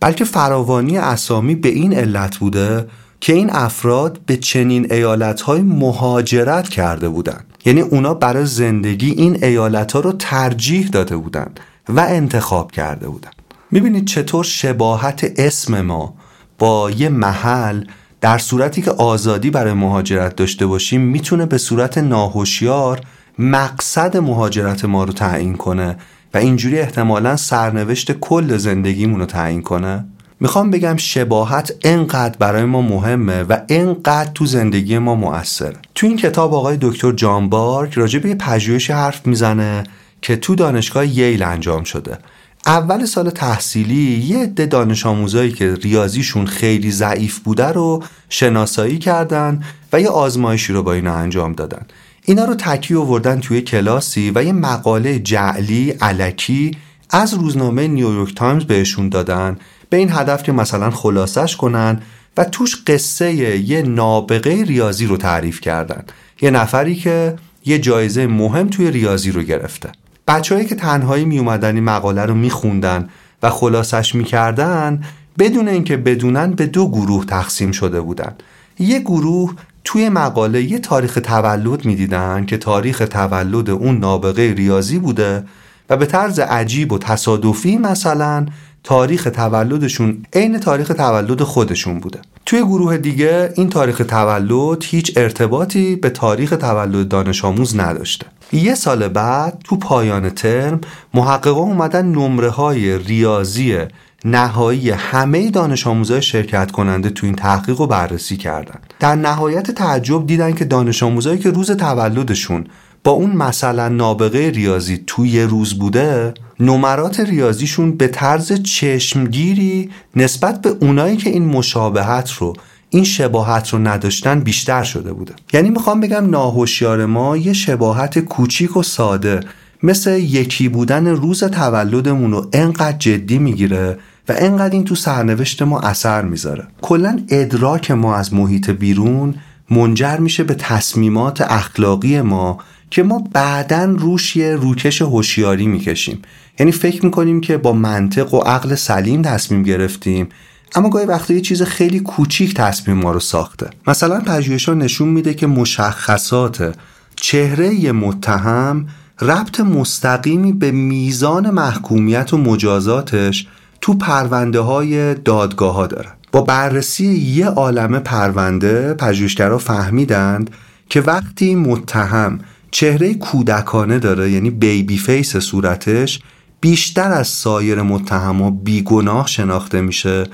[0.00, 2.86] بلکه فراوانی اسامی به این علت بوده
[3.20, 7.44] که این افراد به چنین ایالت های مهاجرت کرده بودند.
[7.64, 13.34] یعنی اونا برای زندگی این ایالت ها رو ترجیح داده بودند و انتخاب کرده بودند.
[13.70, 16.14] می‌بینید چطور شباهت اسم ما
[16.58, 17.84] با یه محل
[18.22, 23.00] در صورتی که آزادی برای مهاجرت داشته باشیم می‌تونه به صورت ناهوشیار
[23.38, 25.96] مقصد مهاجرت ما رو تعیین کنه
[26.34, 30.04] و اینجوری احتمالا سرنوشت کل زندگیمون رو تعیین کنه.
[30.40, 35.76] می‌خوام بگم شباهت انقدر برای ما مهمه و انقدر تو زندگی ما مؤثره.
[35.94, 39.84] تو این کتاب آقای دکتر جان بارک راجع به پژوهش حرف می‌زنه
[40.22, 42.18] که تو دانشگاه ییل انجام شده.
[42.66, 49.62] اول سال تحصیلی یه عده دانش آموزایی که ریاضیشون خیلی ضعیف بوده رو شناسایی کردن
[49.92, 51.86] و یه آزمایشی رو با اینا انجام دادن.
[52.24, 56.76] اینا رو تکی آوردن توی کلاسی و یه مقاله جعلی علکی
[57.10, 59.56] از روزنامه نیویورک تایمز بهشون دادن.
[59.90, 62.02] به این هدف که مثلا خلاصش کنن
[62.36, 66.04] و توش قصه یه نابغه ریاضی رو تعریف کردن.
[66.42, 69.92] یه نفری که یه جایزه مهم توی ریاضی رو گرفته.
[70.26, 73.08] بچههایی که تنهایی می اومدن این مقاله رو میخوندن
[73.42, 75.02] و خلاصش می‌کردن
[75.38, 78.32] بدون اینکه بدونن به دو گروه تقسیم شده بودن.
[78.78, 79.54] یه گروه
[79.84, 85.44] توی مقاله یه تاریخ تولد می‌دیدن که تاریخ تولد اون نابغه ریاضی بوده
[85.90, 88.46] و به طرز عجیب و تصادفی مثلا
[88.84, 92.20] تاریخ تولدشون عین تاریخ تولد خودشون بوده.
[92.46, 98.26] توی گروه دیگه این تاریخ تولد هیچ ارتباطی به تاریخ تولد دانش آموز نداشته.
[98.52, 100.80] یه سال بعد تو پایان ترم
[101.14, 103.78] محققان اومدن نمره های ریاضی
[104.24, 108.78] نهایی همه دانش آموزای شرکت کننده تو این تحقیق رو بررسی کردن.
[109.00, 112.66] در نهایت تعجب دیدن که دانش آموزایی که روز تولدشون
[113.04, 120.68] با اون مثلا نابغه ریاضی توی روز بوده نمرات ریاضیشون به طرز چشمگیری نسبت به
[120.80, 122.52] اونایی که این مشابهت رو
[122.90, 125.34] این شباهت رو نداشتن بیشتر شده بوده.
[125.52, 129.40] یعنی می‌خوام بگم ناهوشیار ما یه شباهت کوچیک و ساده.
[129.82, 135.80] مثل یکی بودن روز تولدمون رو انقدر جدی می‌گیره و انقدر این تو سرنوشت ما
[135.80, 136.66] اثر می‌ذاره.
[136.82, 139.34] کلا ادراک ما از محیط بیرون
[139.70, 142.58] منجر میشه به تصمیمات اخلاقی ما
[142.92, 146.22] که ما بعدا روش یه روکش هوشیاری می‌کشیم.
[146.58, 150.28] یعنی فکر می‌کنیم که با منطق و عقل سلیم تصمیم گرفتیم
[150.74, 153.70] اما گاهی وقتا یه چیز خیلی کوچیک تصمیم ما رو ساخته.
[153.86, 156.74] مثلا پژوهش نشون میده که مشخصات
[157.16, 158.86] چهره متهم
[159.20, 163.46] ربط مستقیمی به میزان محکومیت و مجازاتش
[163.80, 166.08] تو پرونده های دادگاه ها داره.
[166.32, 170.50] با بررسی یه عالم پرونده پژوهشگرا فهمیدند
[170.88, 172.38] که وقتی متهم
[172.72, 176.20] چهره کودکانه داره یعنی بیبی فیس صورتش
[176.60, 180.24] بیشتر از سایر متهما بیگناه شناخته میشه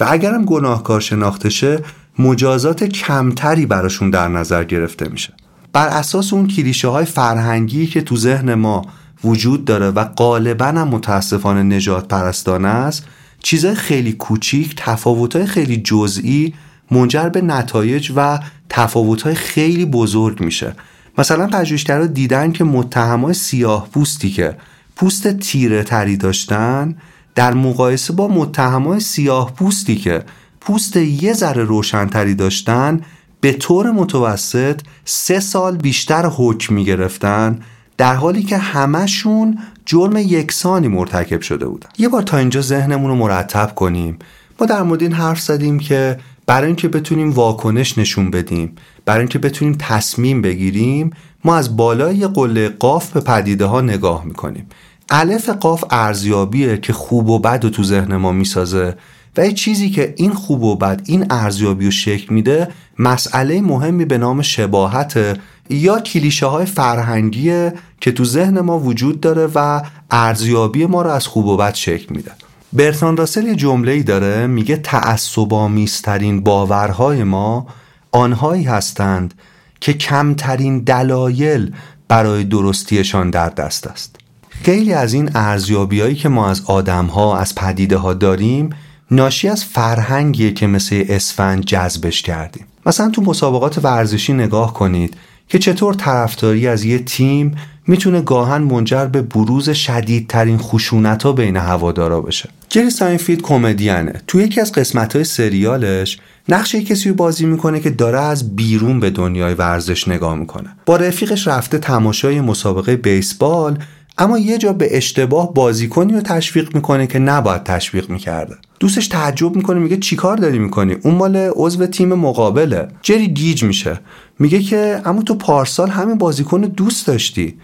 [0.00, 1.82] و اگرم گناهکار شناخته شه
[2.18, 5.32] مجازات کمتری براشون در نظر گرفته میشه.
[5.72, 8.82] بر اساس اون کلیشه های فرهنگی که تو ذهن ما
[9.24, 13.06] وجود داره و غالبا هم متاسفانه نجات پرستانه است
[13.42, 16.54] چیزای خیلی کوچیک تفاوتهای خیلی جزئی
[16.90, 20.74] منجر به نتایج و تفاوتهای خیلی بزرگ میشه.
[21.18, 24.56] مثلا پژوهشگرا دیدن که متهمای سیاه پوستی که
[24.96, 26.96] پوست تیره تری داشتن
[27.34, 30.22] در مقایسه با متهمای سیاه پوستی که
[30.60, 33.00] پوست یه ذره روشنتری داشتن
[33.40, 37.60] به طور متوسط سه سال بیشتر حکم می گرفتن
[37.96, 41.88] در حالی که همشون جرم یکسانی مرتکب شده بودن.
[41.98, 44.18] یه بار تا اینجا ذهنمون رو مرتب کنیم.
[44.60, 48.72] ما در مورد این حرف زدیم که برای اینکه بتونیم واکنش نشون بدیم.
[49.06, 51.10] برای اینکه بتونیم تصمیم بگیریم
[51.44, 54.66] ما از بالای قله قاف به پدیده ها نگاه می‌کنیم.
[55.10, 58.96] الف قاف ارزیابیه که خوب و بد رو تو ذهن ما می‌سازه
[59.36, 64.04] و یه چیزی که این خوب و بد این ارزیابی رو شکل میده مسئله مهمی
[64.04, 65.38] به نام شباهت
[65.70, 71.26] یا کلیشه های فرهنگیه که تو ذهن ما وجود داره و ارزیابی ما رو از
[71.26, 72.32] خوب و بد شکل میده.
[72.72, 77.66] برتان راسل یه جمله داره میگه تعصبامیزترین باورهای ما
[78.12, 79.34] آنهایی هستند
[79.80, 81.72] که کمترین دلایل
[82.08, 84.16] برای درستیشان در دست است.
[84.48, 88.70] خیلی از این ارزیابیهایی که ما از آدمها از پدیده ها داریم
[89.10, 92.66] ناشی از فرهنگیه که مثل اسفند جذبش کردیم.
[92.86, 95.16] مثلا تو مسابقات ورزشی نگاه کنید
[95.48, 101.56] که چطور طرفداری از یه تیم می‌تونه گاهاً منجر به بروز شدیدترین خشونت ها بین
[101.56, 102.48] هوادارا بشه.
[102.68, 106.18] جری ساینفیلد کمدینه توی یکی از قسمت های سریالش
[106.48, 110.76] نقش کسی رو بازی می‌کنه که داره از بیرون به دنیای ورزش نگاه می‌کنه.
[110.86, 113.78] با رفیقش رفته تماشای مسابقه بیسبال
[114.18, 118.54] اما یه جا به اشتباه بازیکنی رو تشویق می‌کنه که نباید تشویق می‌کرده.
[118.80, 122.88] دوستش تعجب می‌کنه میگه چیکار داری می‌کنی؟ اون مال عضو تیم مقابله.
[123.02, 124.00] جری گیج میشه.
[124.38, 127.54] میگه که اما تو پارسال همین بازیکن دوست داشتی.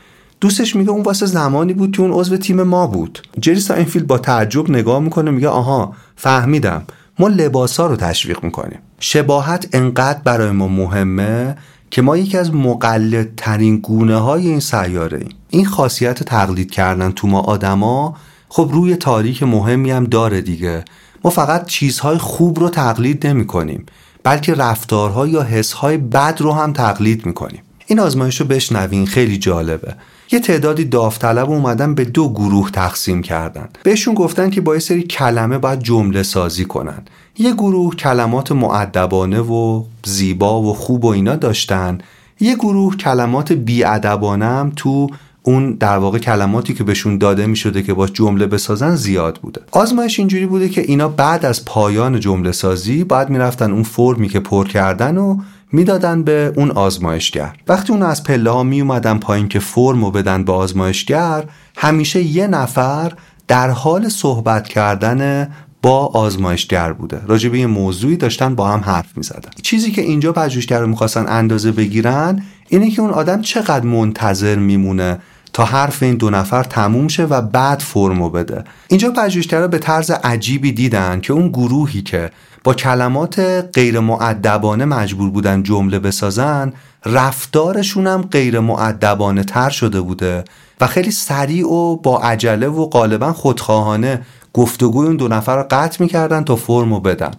[0.41, 3.23] دوستش میگه اون واسه زمانی بود که اون عضو تیم ما بود.
[3.41, 6.83] جری ساینفیلد با تعجب نگاه می‌کنه میگه آها فهمیدم.
[7.23, 8.79] ما لباسا رو تشویق می‌کنیم.
[9.01, 11.57] شباهت انقدر برای ما مهمه
[11.91, 15.35] که ما یکی از مقلدترین گونه های این سیاره ایم.
[15.51, 18.17] این خاصیت تقلید کردن تو ما آدما
[18.49, 20.85] خب روی تاریک مهمی هم داره دیگه.
[21.25, 23.87] ما فقط چیزهای خوب رو تقلید نمی کنیم
[24.23, 27.63] بلکه رفتارها یا حسهای بد رو هم تقلید می‌کنیم.
[27.87, 29.95] این آزمایش رو بشنوین خیلی جالبه.
[30.33, 33.69] یه تعدادی داوطلب اومدن به دو گروه تقسیم کردن.
[33.83, 37.03] بهشون گفتن که با یه سری کلمه باید جمله سازی کنن.
[37.39, 41.99] یه گروه کلمات معدبانه و زیبا و خوب و اینا داشتن.
[42.41, 45.07] یه گروه کلمات بیادبانه هم تو
[45.43, 49.61] اون در واقع کلماتی که بهشون داده می شده که باش جمله بسازن زیاد بوده.
[49.71, 54.41] آزمایش اینجوری بوده که اینا بعد از پایان جمله سازی باید می‌رفتن اون فرمی که
[54.41, 55.37] پر کردن و
[55.73, 57.53] می‌دادن به اون آزمایشگر.
[57.69, 61.45] وقتی اون از پله ها می اومدن پایین که فرمو بدن به آزمایشگر
[61.77, 63.13] همیشه یه نفر
[63.49, 65.49] در حال صحبت کردن
[65.83, 67.21] با آزمایشگر بوده.
[67.27, 69.51] راجع به یه موضوعی داشتن با هم حرف می زدن.
[69.63, 75.19] چیزی که اینجا پژوهشگر رو می‌خواستن اندازه بگیرن اینه که اون آدم چقدر منتظر میمونه
[75.53, 78.65] تا حرف این دو نفر تموم شه و بعد فرمو بده.
[78.89, 82.31] اینجا پژوهشگرا به طرز عجیبی دیدن که اون گروهی که
[82.65, 83.39] با کلمات
[83.75, 86.73] غیر معدبانه مجبور بودن جمله بسازن
[87.07, 90.45] رفتارشون هم غیر معدبانه تر شده بوده
[90.81, 96.03] و خیلی سریع و با عجله و غالبا خودخواهانه گفتگوی اون دو نفر رو قطع
[96.03, 97.31] می‌کردن تا فرمو بدن.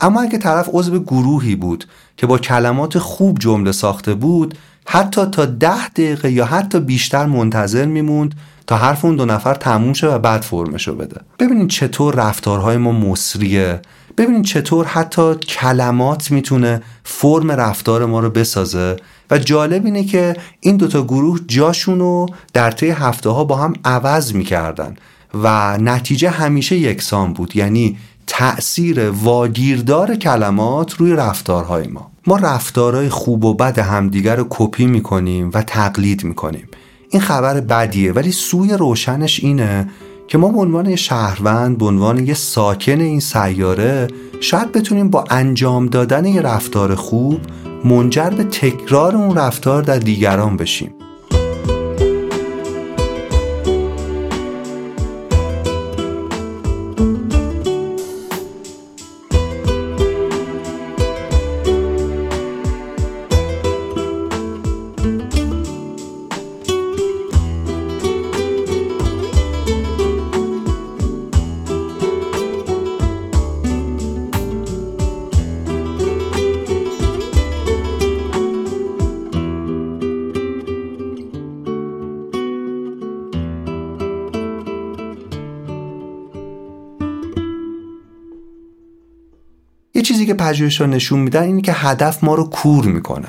[0.00, 1.84] اما اگه طرف عضو گروهی بود
[2.16, 7.86] که با کلمات خوب جمله ساخته بود حتی تا ده دقیقه یا حتی بیشتر منتظر
[7.86, 8.34] میموند
[8.66, 11.20] تا حرف اون دو نفر تموم شه و بعد فرمشو بده.
[11.38, 13.80] ببینید چطور رفتارهای ما مصریه
[14.18, 18.96] ببینید چطور حتی کلمات می‌تونه فرم رفتار ما رو بسازه.
[19.30, 23.72] و جالب اینه که این دوتا گروه جاشون رو در طی هفته ها با هم
[23.84, 24.96] عوض می‌کردن.
[25.34, 27.56] و نتیجه همیشه یکسان بود.
[27.56, 32.10] یعنی تأثیر واگیردار کلمات روی رفتارهای ما.
[32.26, 36.68] ما رفتارهای خوب و بد همدیگر رو کپی می‌کنیم و تقلید می‌کنیم.
[37.10, 39.88] این خبر بدیه ولی سوی روشنش اینه
[40.28, 44.08] که ما به عنوان شهروند به عنوان یه ساکن این سیاره
[44.40, 47.40] شاید بتونیم با انجام دادن یه رفتار خوب
[47.84, 50.94] منجر به تکرار اون رفتار در دیگران بشیم.
[90.48, 93.28] پژوهش‌ها نشون میدن اینه که هدف ما رو کور می‌کنه.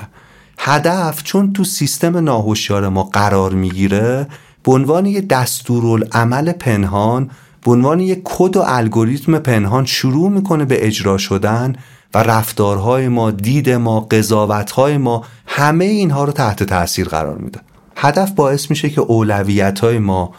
[0.58, 4.26] هدف چون تو سیستم ناهوشیار ما قرار می‌گیره
[4.64, 7.30] به عنوان یه دستورالعمل پنهان
[7.64, 11.76] به عنوان یک کد و الگوریتم پنهان شروع می‌کنه به اجرا شدن
[12.14, 17.60] و رفتارهای ما دید ما قضاوتهای ما همه اینها رو تحت تاثیر قرار میده.
[17.96, 20.32] هدف باعث میشه که اولویت های ما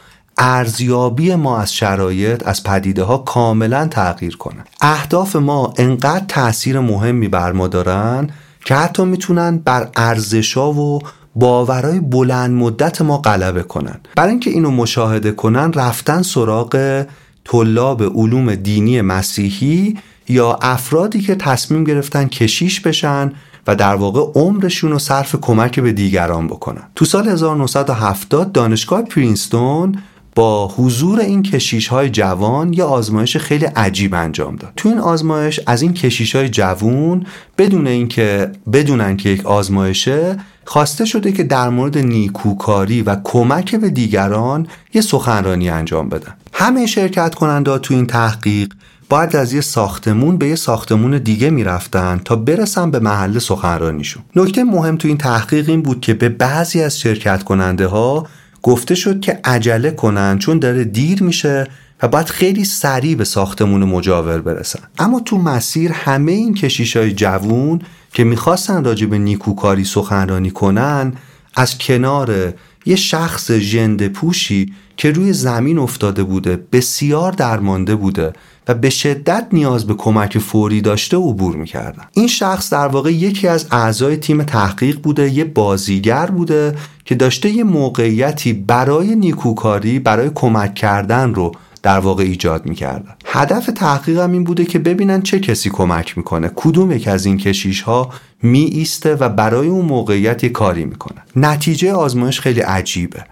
[0.44, 4.64] ارزیابی ما از شرایط از پدیده ها کاملا تغییر کنه.
[4.82, 8.30] اهداف ما انقدر تاثیر مهمی بر ما دارن
[8.66, 11.00] که حتی می‌تونن بر ارزشا و
[11.36, 14.00] باورای بلند مدت ما غلبه کنن.
[14.16, 17.06] برای اینکه اینو مشاهده کنن رفتن سراغ
[17.46, 19.98] طلاب علوم دینی مسیحی
[20.30, 23.32] یا افرادی که تصمیم گرفتن کشیش بشن
[23.68, 26.84] و در واقع عمرشون رو صرف کمک به دیگران بکنن.
[26.96, 29.96] تو سال 1970 دانشگاه پرینستون
[30.36, 34.74] با حضور این کشیش های جوان یه آزمایش خیلی عجیب انجام داد.
[34.76, 37.26] تو این آزمایش از این کشیش های جوان
[37.58, 43.90] بدون اینکه بدونن که یک آزمایشه خواسته شده که در مورد نیکوکاری و کمک به
[43.90, 46.34] دیگران یه سخنرانی انجام بدن.
[46.54, 48.74] همه شرکت کننده تو این تحقیق
[49.10, 54.24] باید از یه ساختمون به یه ساختمون دیگه می‌رفتن تا برسن به محل سخنرانیشون.
[54.36, 58.28] نکته مهم تو این تحقیق این بود که به بعضی از شرکت کننده ها
[58.62, 61.68] گفته شد که عجله کنن چون داره دیر میشه
[62.02, 64.80] و باید خیلی سریع به ساختمون مجاور برسن.
[65.00, 67.82] اما تو مسیر همه این کشیش های جوون
[68.14, 71.14] که می‌خواستن راجع به نیکوکاری سخنرانی کنن
[71.56, 72.54] از کنار
[72.86, 78.34] یه شخص ژنده پوشی که روی زمین افتاده بوده بسیار درمانده بوده
[78.68, 82.04] و به شدت نیاز به کمک فوری داشته عبور می‌کردن.
[82.14, 87.50] این شخص در واقع یکی از اعضای تیم تحقیق بوده یه بازیگر بوده که داشته
[87.50, 91.52] یه موقعیتی برای نیکوکاری برای کمک کردن رو
[91.84, 96.92] در واقع ایجاد می‌کردن هدف تحقیقم این بوده که ببینن چه کسی کمک می‌کنه کدوم
[96.92, 98.10] یک از این کشیش ها
[98.44, 101.22] می ایسته و برای اون موقعیت کاری می‌کنه.
[101.36, 103.24] نتیجه آزمایش خیلی عجیبه.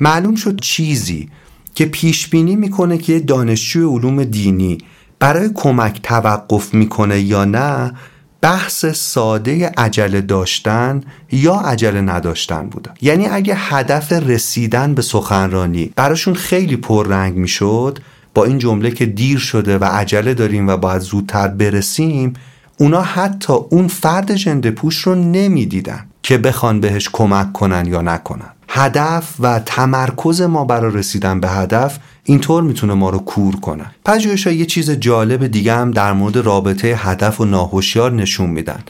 [0.00, 1.28] معلوم شد چیزی
[1.76, 4.78] که پیش بینی می‌کنه که دانشجوی علوم دینی
[5.18, 7.92] برای کمک توقف می‌کنه یا نه
[8.40, 11.00] بحث ساده عجله داشتن
[11.32, 12.90] یا عجله نداشتن بوده.
[13.00, 17.98] یعنی اگه هدف رسیدن به سخنرانی براشون خیلی پررنگ می‌شد
[18.34, 22.32] با این جمله که دیر شده و عجله داریم و باید زودتر برسیم
[22.78, 28.55] اونا حتی اون فرد جنده پوش رو نمی‌دیدن که بخوان بهش کمک کنن یا نکنن.
[28.68, 33.86] هدف و تمرکز ما برای رسیدن به هدف اینطور می‌تونه ما رو کور کنه.
[34.04, 38.80] پژوهش‌ها یه چیز جالب دیگه هم در مورد رابطه هدف و ناهوشیار نشون میدن.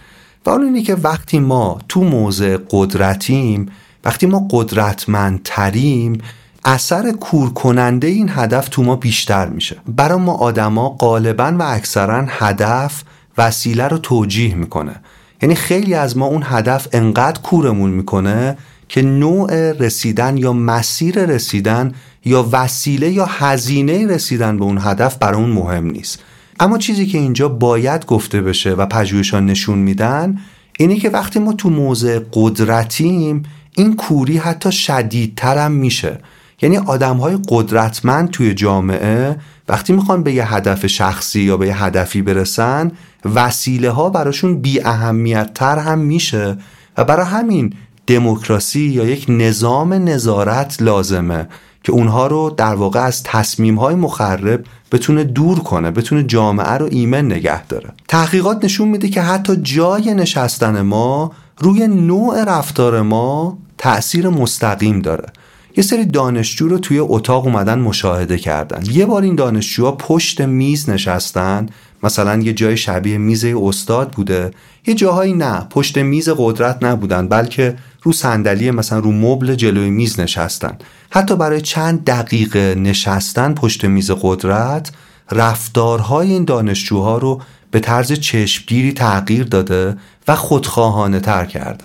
[0.46, 3.68] و اون اینه که وقتی ما تو موضع قدرتیم
[4.04, 6.18] وقتی ما قدرتمندتریم
[6.64, 9.76] اثر کور کننده این هدف تو ما بیشتر میشه.
[9.88, 13.02] برای ما آدما غالبا و اکثرا هدف
[13.38, 14.94] وسیله رو توجیه می‌کنه.
[15.42, 18.56] یعنی خیلی از ما اون هدف انقدر کورمون می‌کنه
[18.88, 21.92] که نوع رسیدن یا مسیر رسیدن
[22.24, 26.22] یا وسیله یا هزینه رسیدن به اون هدف برای اون مهم نیست.
[26.60, 30.38] اما چیزی که اینجا باید گفته بشه و پژوهشان نشون میدن
[30.78, 33.42] اینه که وقتی ما تو موضع قدرتیم
[33.76, 36.18] این کوری حتی شدیدتر هم میشه.
[36.62, 39.36] یعنی آدم های قدرتمند توی جامعه
[39.68, 42.92] وقتی می‌خوان به یه هدف شخصی یا به یه هدفی برسن
[43.34, 46.56] وسیله ها براشون بی اهمیت تر هم میشه.
[46.96, 47.72] و برای همین
[48.06, 51.48] دموکراسی یا یک نظام نظارت لازمه
[51.82, 56.88] که اونها رو در واقع از تصمیم های مخرب بتونه دور کنه بتونه جامعه رو
[56.90, 57.90] ایمن نگه داره.
[58.08, 65.32] تحقیقات نشون میده که حتی جای نشستن ما روی نوع رفتار ما تأثیر مستقیم داره.
[65.76, 68.82] یه سری دانشجو رو توی اتاق اومدن مشاهده کردن.
[68.90, 71.66] یه بار این دانشجوها پشت میز نشستن
[72.06, 74.50] مثلا یه جای شبیه میز استاد بوده
[74.86, 80.20] یه جاهایی نه پشت میز قدرت نبودن بلکه رو صندلی مثلا رو مبل جلوی میز
[80.20, 80.78] نشستن.
[81.10, 84.92] حتی برای چند دقیقه نشستن پشت میز قدرت
[85.32, 87.40] رفتارهای این دانشجوها رو
[87.70, 89.96] به طرز چشمگیری تغییر داده
[90.28, 91.84] و خودخواهانه تر کرده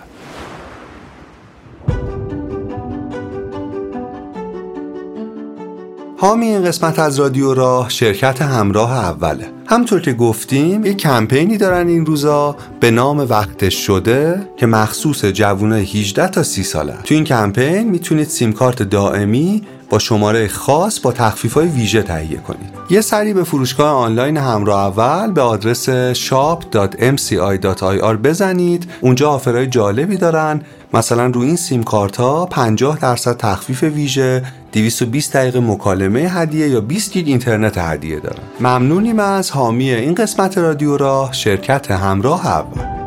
[6.18, 9.61] حامی این قسمت از رادیو راه شرکت همراه اوله.
[9.72, 15.84] همطور که گفتیم یه کمپینی دارن این روزا به نام وقت شده که مخصوص جوانای
[15.84, 21.12] 18 تا 30 ساله تو این کمپین می‌تونید سیم کارت دائمی با شماره خاص با
[21.12, 22.70] تخفیف های ویژه تهیه کنید.
[22.90, 28.92] یه سری به فروشگاه آنلاین همراه اول به آدرس shop.mci.ir بزنید.
[29.02, 30.62] اونجا آفرهای جالبی دارن.
[30.94, 36.82] مثلا روی این سیم کارت ها 50 درصد تخفیف ویژه 220 دقیقه مکالمه هدیه یا
[36.82, 38.44] 20 گیگ اینترنت هدیه دارن.
[38.60, 43.01] ممنونیم از حامی این قسمت رادیو را شرکت همراه اول.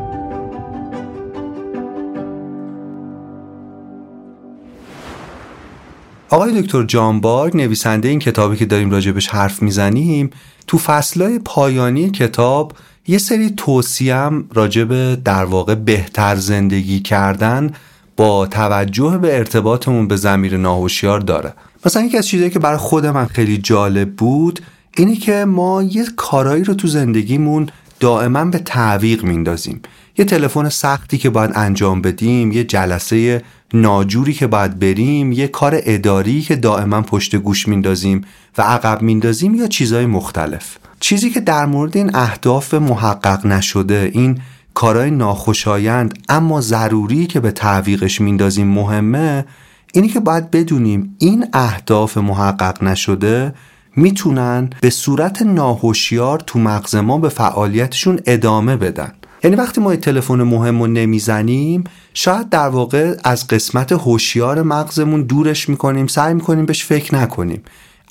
[6.29, 10.29] آقای دکتر جانبارگ نویسنده این کتابی که داریم راجبش حرف می‌زنیم
[10.67, 12.73] تو فصلهای پایانی کتاب
[13.07, 17.73] یه سری توصیم راجب در واقع بهتر زندگی کردن
[18.17, 21.53] با توجه به ارتباطمون به زمیر ناهوشیار داره.
[21.85, 24.59] مثلا یکی از چیزایی که برای خود من خیلی جالب بود
[24.97, 27.69] اینی که ما یه کارایی رو تو زندگیمون
[27.99, 29.81] دائما به تعویق میندازیم.
[30.17, 33.41] یه تلفن سختی که باید انجام بدیم یه جلسه
[33.73, 38.21] ناجوری که باید بریم یه کار اداری که دائما پشت گوش میندازیم
[38.57, 40.77] و عقب میندازیم یا چیزهای مختلف.
[40.99, 44.39] چیزی که در مورد این اهداف محقق نشده این
[44.73, 49.45] کارهای ناخوشایند اما ضروری که به تعویقش میندازیم مهمه
[49.93, 53.53] اینی که باید بدونیم این اهداف محقق نشده
[53.95, 59.11] می‌تونن به صورت ناهوشیار تو مغز ما به فعالیتشون ادامه بدن.
[59.43, 61.83] یعنی وقتی ما تلفن مهم رو نمی‌زنیم
[62.13, 67.63] شاید در واقع از قسمت هوشیار مغزمون دورش می‌کنیم سعی می‌کنیم بهش فکر نکنیم.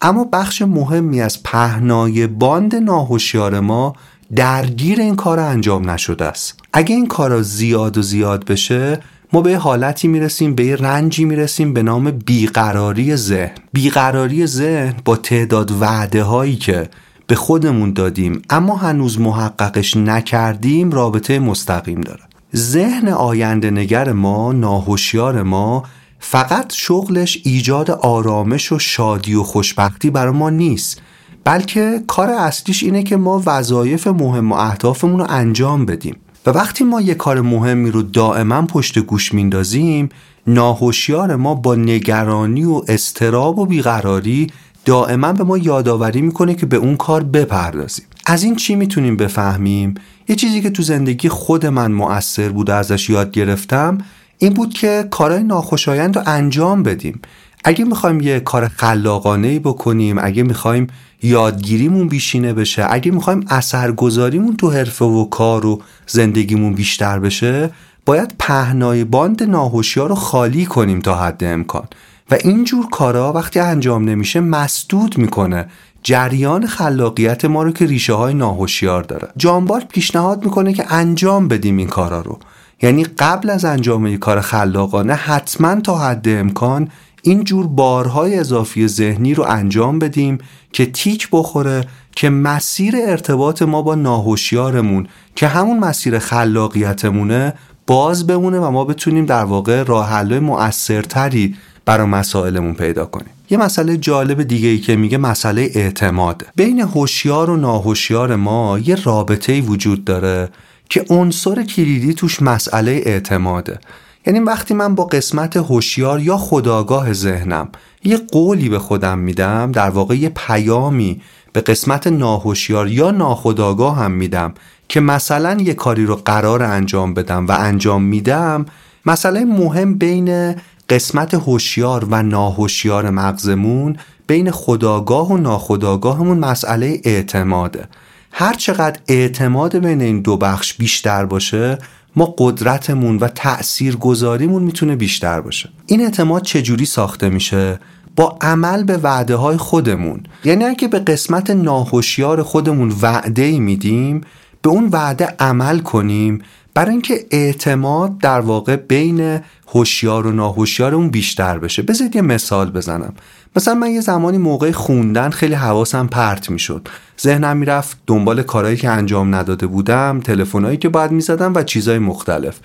[0.02, 3.92] اما بخش مهمی از پهنای باند ناهوشیار ما
[4.36, 6.60] درگیر این کار انجام نشده است.
[6.72, 9.00] اگه این کارا زیاد و زیاد بشه
[9.32, 13.54] ما به حالتی می‌رسیم به رنجی می‌رسیم به نام بیقراری ذهن.
[13.72, 16.88] بیقراری ذهن با تعداد وعده هایی که
[17.26, 22.20] به خودمون دادیم اما هنوز محققش نکردیم رابطه مستقیم داره.
[22.56, 25.84] ذهن آینده نگر ما ناهوشیار ما
[26.20, 31.02] فقط شغلش ایجاد آرامش و شادی و خوشبختی برای ما نیست
[31.44, 36.16] بلکه کار اصلیش اینه که ما وظایف مهم و اهدافمون رو انجام بدیم.
[36.46, 40.08] و وقتی ما یه کار مهمی رو دائما پشت گوش میندازیم
[40.46, 44.46] ناهوشیار ما با نگرانی و استراب و بیقراری
[44.84, 48.04] دائما به ما یادآوری می‌کنه که به اون کار بپردازیم.
[48.26, 49.94] از این چی می‌تونیم بفهمیم؟
[50.28, 53.98] یه چیزی که تو زندگی خود من مؤثر بود ازش یاد گرفتم
[54.38, 57.20] این بود که کارهای ناخوشایند رو انجام بدیم.
[57.64, 60.86] اگه می‌خوایم یه کار خلاقانه بکنیم اگه می‌خوایم
[61.22, 67.70] یادگیریمون بیشینه بشه اگه می‌خوایم اثرگذاریمون تو حرفه و کار و زندگیمون بیشتر بشه
[68.06, 71.84] باید پهنای باند ناهوشیار رو خالی کنیم تا حد امکان.
[72.30, 75.66] و اینجور کارا وقتی انجام نمیشه مسدود می‌کنه.
[76.02, 79.28] جریان خلاقیت ما رو که ریشه های ناهوشیار داره.
[79.36, 82.38] جانبارد پیشنهاد می‌کنه که انجام بدیم این کارا رو.
[82.82, 86.88] یعنی قبل از انجام یک کار خلاقانه حتما تا حد امکان
[87.26, 90.38] این جور بارهای اضافی ذهنی رو انجام بدیم
[90.72, 91.84] که تیک بخوره
[92.16, 95.06] که مسیر ارتباط ما با ناهوشیارمون
[95.36, 97.54] که همون مسیر خلاقیتمونه
[97.86, 103.30] باز بمونه و ما بتونیم در واقع راه حل مؤثرتری برای مسائلمون پیدا کنیم.
[103.50, 106.46] یه مسئله جالب دیگه ای که میگه مسئله اعتماد.
[106.56, 110.48] بین هوشیار و ناهوشیار ما یه رابطه وجود داره
[110.88, 113.78] که عنصر کلیدی توش مسئله اعتماده.
[114.26, 117.68] یعنی وقتی من با قسمت هوشیار یا خداگاه ذهنم
[118.04, 121.22] یه قولی به خودم میدم در واقع یه پیامی
[121.52, 124.54] به قسمت ناهوشیار یا ناخداگاه هم میدم
[124.88, 128.66] که مثلا یه کاری رو قرار انجام بدم و انجام میدم
[129.06, 130.54] مسئله مهم بین
[130.88, 133.96] قسمت هوشیار و ناهوشیار مغزمون
[134.26, 137.88] بین خداگاه و ناخداگاهمون مسئله اعتماده.
[138.32, 141.78] هر چقدر اعتماد بین این دو بخش بیشتر باشه
[142.16, 145.68] ما قدرتمون و تأثیر گذاریمون می‌تونه بیشتر باشه.
[145.86, 147.78] این اعتماد چجوری ساخته میشه؟
[148.16, 150.20] با عمل به وعده های خودمون.
[150.44, 154.20] یعنی اگه به قسمت ناهوشیار خودمون وعده میدیم
[154.62, 156.42] به اون وعده عمل کنیم
[156.74, 159.40] برای اینکه اعتماد در واقع بین
[159.74, 161.82] هوشیار و ناهوشیار اون بیشتر بشه.
[161.82, 163.14] بذارید یه مثال بزنم.
[163.56, 166.88] مثلا من یه زمانی موقع خوندن خیلی حواسم پرت می‌شد.
[167.20, 172.60] ذهنم می‌رفت دنبال کارهایی که انجام نداده بودم تلفنایی که باید می‌زدم و چیزهای مختلف.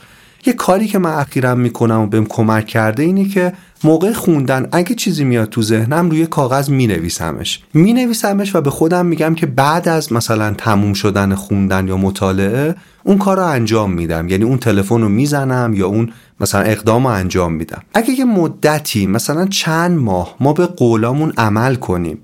[0.46, 4.96] یه کاری که من اخیرا می‌کنم و بهم کمک کرده اینه که موقع خوندن اگه
[4.96, 9.46] چیزی میاد تو ذهنم روی کاغذ می نویسمش می نویسمش و به خودم میگم که
[9.46, 14.30] بعد از مثلا تموم شدن خوندن یا مطالعه اون کار رو انجام میدم.
[14.30, 17.82] یعنی اون تلفن رو می‌زنم یا اون مثلا اقدام رو انجام میدم.
[17.94, 22.18] اگه یه مدتی مثلا چند ماه ما به قولامون عمل کنیم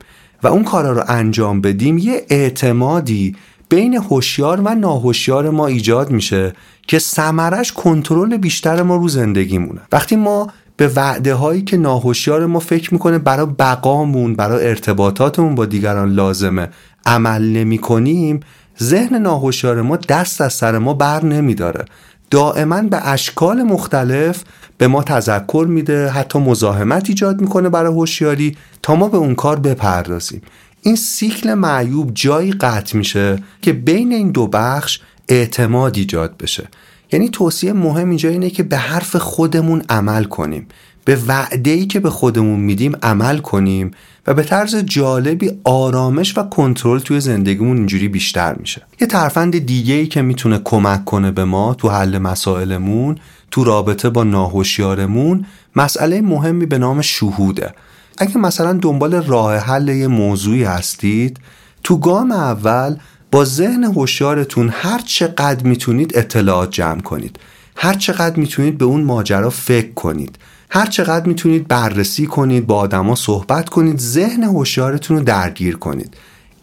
[0.44, 3.36] و اون کارا رو انجام بدیم یه اعتمادی
[3.70, 6.54] بین هوشیار و ناهوشیار ما ایجاد میشه
[6.88, 9.82] که ثمرش کنترل بیشتر ما رو زندگیمونه.
[9.92, 10.48] وقتی ما
[10.78, 16.70] به وعده هایی که ناهوشیار ما فکر می‌کنه برای بقامون برای ارتباطاتمون با دیگران لازمه
[17.06, 18.40] عمل نمی کنیم
[18.82, 21.86] ذهن ناهوشیار ما دست از سر ما بر نمیداره.
[22.32, 24.44] دائما به اشکال مختلف
[24.78, 29.60] به ما تذکر میده حتی مزاحمت ایجاد می‌کنه برای هوشیاری تا ما به اون کار
[29.60, 30.42] بپردازیم.
[30.82, 35.00] این سیکل معیوب جایی قطع میشه که بین این دو بخش
[35.30, 36.68] اعتماد ایجاد بشه.
[37.12, 40.68] یعنی توصیه مهم اینجا اینه که به حرف خودمون عمل کنیم.
[41.06, 43.92] به وعده ای که به خودمون میدیم عمل کنیم
[44.28, 48.82] و به طرز جالبی آرامش و کنترل توی زندگیمون اینجوری بیشتر میشه.
[49.02, 53.18] یه ترفند دیگه ای که می‌تونه کمک کنه به ما تو حل مسائلمون
[53.52, 55.46] تو رابطه با ناهوشیارمون
[55.76, 57.74] مسئله مهمی به نام شهوده.
[58.18, 61.40] اگه مثلا دنبال راه حل یه موضوعی هستید
[61.84, 62.96] تو گام اول
[63.32, 67.40] با ذهن هوشیارتون هر چقدر می‌تونید اطلاعات جمع کنید.
[67.76, 70.38] هر چقدر می‌تونید به اون ماجرا فکر کنید.
[70.70, 76.14] هر چقدر می‌تونید بررسی کنید با آدما صحبت کنید ذهن هوشیارتون رو درگیر کنید.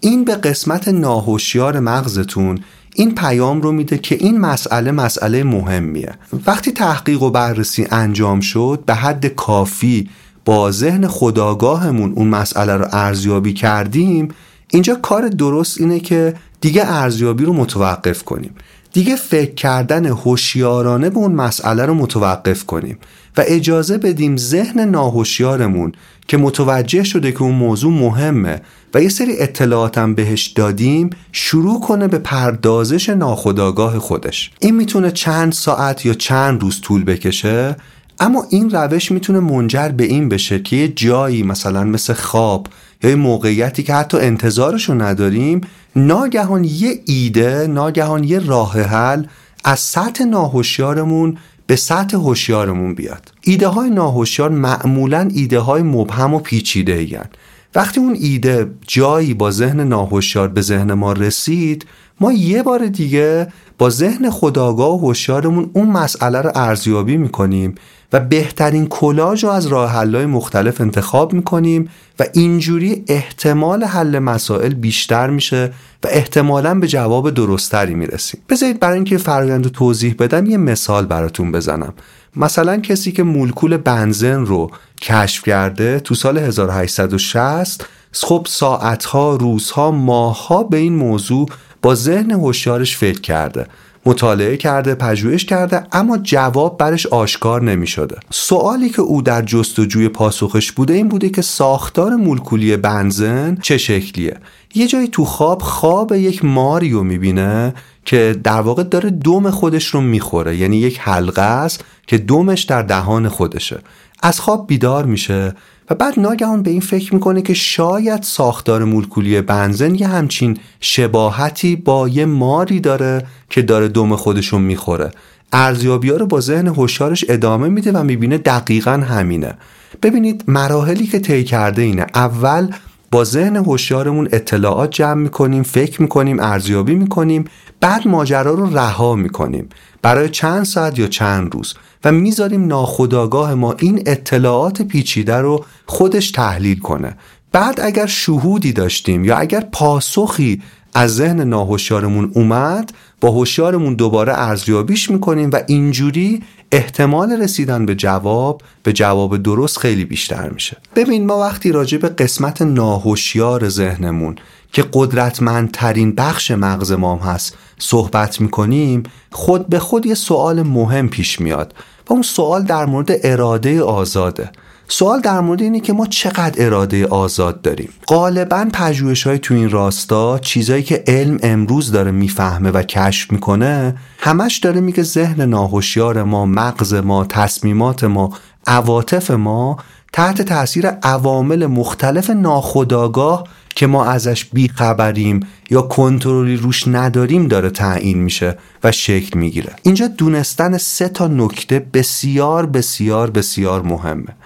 [0.00, 2.59] این به قسمت ناهوشیار مغزتون
[2.94, 6.12] این پیام رو میده که این مسئله مسئله مهمیه.
[6.46, 10.09] وقتی تحقیق و بررسی انجام شد به حد کافی
[10.44, 14.28] با ذهن خداگاهمون اون مسئله رو ارزیابی کردیم
[14.68, 18.55] اینجا کار درست اینه که دیگه ارزیابی رو متوقف کنیم.
[18.92, 22.98] دیگه فکر کردن هوشیارانه به اون مسئله رو متوقف کنیم.
[23.37, 25.93] و اجازه بدیم ذهن ناهوشیارمون
[26.28, 28.61] که متوجه شده که اون موضوع مهمه
[28.95, 34.51] و یه سری اطلاعاتم بهش دادیم شروع کنه به پردازش ناخودآگاه خودش.
[34.61, 37.76] این می‌تونه چند ساعت یا چند روز طول بکشه
[38.20, 42.66] اما این روش می‌تونه منجر به این بشه که یه جایی مثلا مثل خواب
[43.03, 45.61] یا یه موقعیتی که حتی انتظارشو نداریم
[45.97, 49.24] ناگهان یه ایده ناگهان یه راه حل
[49.64, 56.39] از سطح ناهوشیارمون به سطح هوشیارمون بیاد ایده های ناهوشیار معمولا ایده های مبهم و
[56.39, 57.29] پیچیده ایگن.
[57.75, 61.87] وقتی اون ایده جایی با ذهن ناهوشیار به ذهن ما رسید
[62.21, 63.49] ما یه بار دیگه
[63.79, 67.75] با ذهن خداگاه و هوشیارمون اون مسئله رو ارزیابی می‌کنیم
[68.13, 71.89] و بهترین کلاژ رو از راه حل‌های مختلف انتخاب می‌کنیم
[72.19, 75.73] و اینجوری احتمال حل مسائل بیشتر میشه
[76.05, 78.41] و احتمالا به جواب درستری می‌رسیم.
[78.49, 81.93] بذارید برای اینکه فرآیند رو توضیح بدم یه مثال براتون بزنم.
[82.37, 84.71] مثلا کسی که مولکول بنزن رو
[85.03, 91.49] کشف کرده تو سال 1860 خب ساعتها، روزها، ماهها به این موضوع
[91.83, 93.67] با ذهن هوشیارش فکر کرده.
[94.07, 100.09] مطالعه کرده پژوهش کرده اما جواب برش آشکار نمی شده سوالی که او در جستجوی
[100.09, 104.36] پاسخش بوده این بوده که ساختار مولکولی بنزن چه شکلیه؟
[104.74, 107.74] یه جایی تو خواب خواب یک ماریو می‌بینه
[108.05, 112.82] که در واقع داره دوم خودش رو می‌خوره یعنی یک حلقه است که دومش در
[112.82, 113.78] دهان خودشه.
[114.22, 115.55] از خواب بیدار میشه
[115.95, 122.09] بعد ناگهان به این فکر می‌کنه که شاید ساختار مولکولی بنزن یه همچین شباهتی با
[122.09, 125.11] یه ماری داره که داره دوم خودشون می‌خوره.
[125.53, 129.55] ارزیابی ها رو با ذهن هوشیارش ادامه میده و می‌بینه دقیقا همینه.
[130.03, 132.07] ببینید مراحلی که طی کرده اینه.
[132.14, 132.68] اول
[133.13, 137.45] با ذهن هوشیارمون اطلاعات جمع می‌کنیم فکر می‌کنیم ارزیابی می‌کنیم
[137.81, 139.69] بعد ماجرا رو رها می‌کنیم.
[140.03, 141.75] برای چند ساعت یا چند روز.
[142.05, 147.17] و می‌ذاریم ناخودآگاه ما این اطلاعات پیچیده رو خودش تحلیل کنه.
[147.53, 150.63] بعد اگر شهودی داشتیم یا اگر پاسخی
[150.95, 152.93] از ذهن ناهوشیارمون اومد
[153.23, 156.43] با هوشیارمون دوباره ارزیابیش می‌کنیم و اینجوری
[156.73, 160.77] احتمال رسیدن به جواب به جواب درست خیلی بیشتر میشه.
[160.97, 164.37] ببین ما وقتی راجع به قسمت ناهوشیار ذهنمون
[164.73, 169.03] که قدرتمندترین بخش مغز ما هست صحبت می‌کنیم
[169.33, 171.75] خود به خود یه سوال مهم پیش میاد
[172.11, 174.51] و اون سوال در مورد اراده آزاده.
[174.95, 177.88] سوال در مورد اینه که ما چقدر اراده آزاد داریم.
[178.09, 183.97] غالبا پژوهش های تو این راستا چیزایی که علم امروز داره می‌فهمه و کشف می‌کنه
[184.18, 188.32] همش داره میگه ذهن ناهوشیار ما مغز ما تصمیمات ما
[188.66, 189.76] عواطف ما
[190.12, 195.40] تحت تاثیر عوامل مختلف ناخودآگاه که ما ازش بیخبریم
[195.70, 199.72] یا کنترلی روش نداریم داره تعیین میشه و شکل می‌گیره.
[199.82, 204.36] اینجا دونستن سه تا نکته بسیار بسیار بسیار مهمه.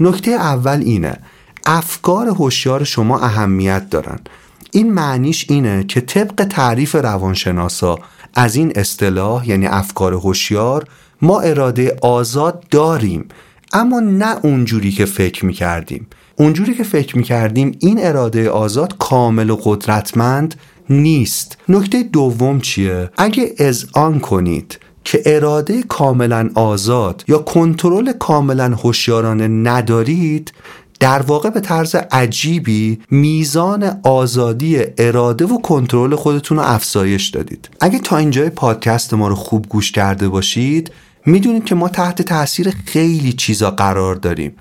[0.00, 1.18] نکته اول اینه
[1.66, 4.18] افکار هوشیار شما اهمیت دارن.
[4.70, 7.98] این معنیش اینه که طبق تعریف روانشناسا
[8.34, 10.84] از این اصطلاح یعنی افکار هوشیار
[11.22, 13.28] ما اراده آزاد داریم
[13.72, 16.06] اما نه اونجوری که فکر می‌کردیم.
[16.36, 20.54] اونجوری که فکر می‌کردیم این اراده آزاد کامل و قدرتمند
[20.90, 21.58] نیست.
[21.68, 23.54] نکته دوم چیه؟ اگه
[23.92, 30.52] آن کنید که اراده کاملا آزاد یا کنترل کاملا هوشیارانه ندارید
[31.00, 37.68] در واقع به طرز عجیبی میزان آزادی اراده و کنترل خودتون رو افزایش دادید.
[37.80, 40.90] اگه تا اینجای پادکست ما رو خوب گوش کرده باشید
[41.26, 44.54] می‌دونید که ما تحت تاثیر خیلی چیزا قرار داریم.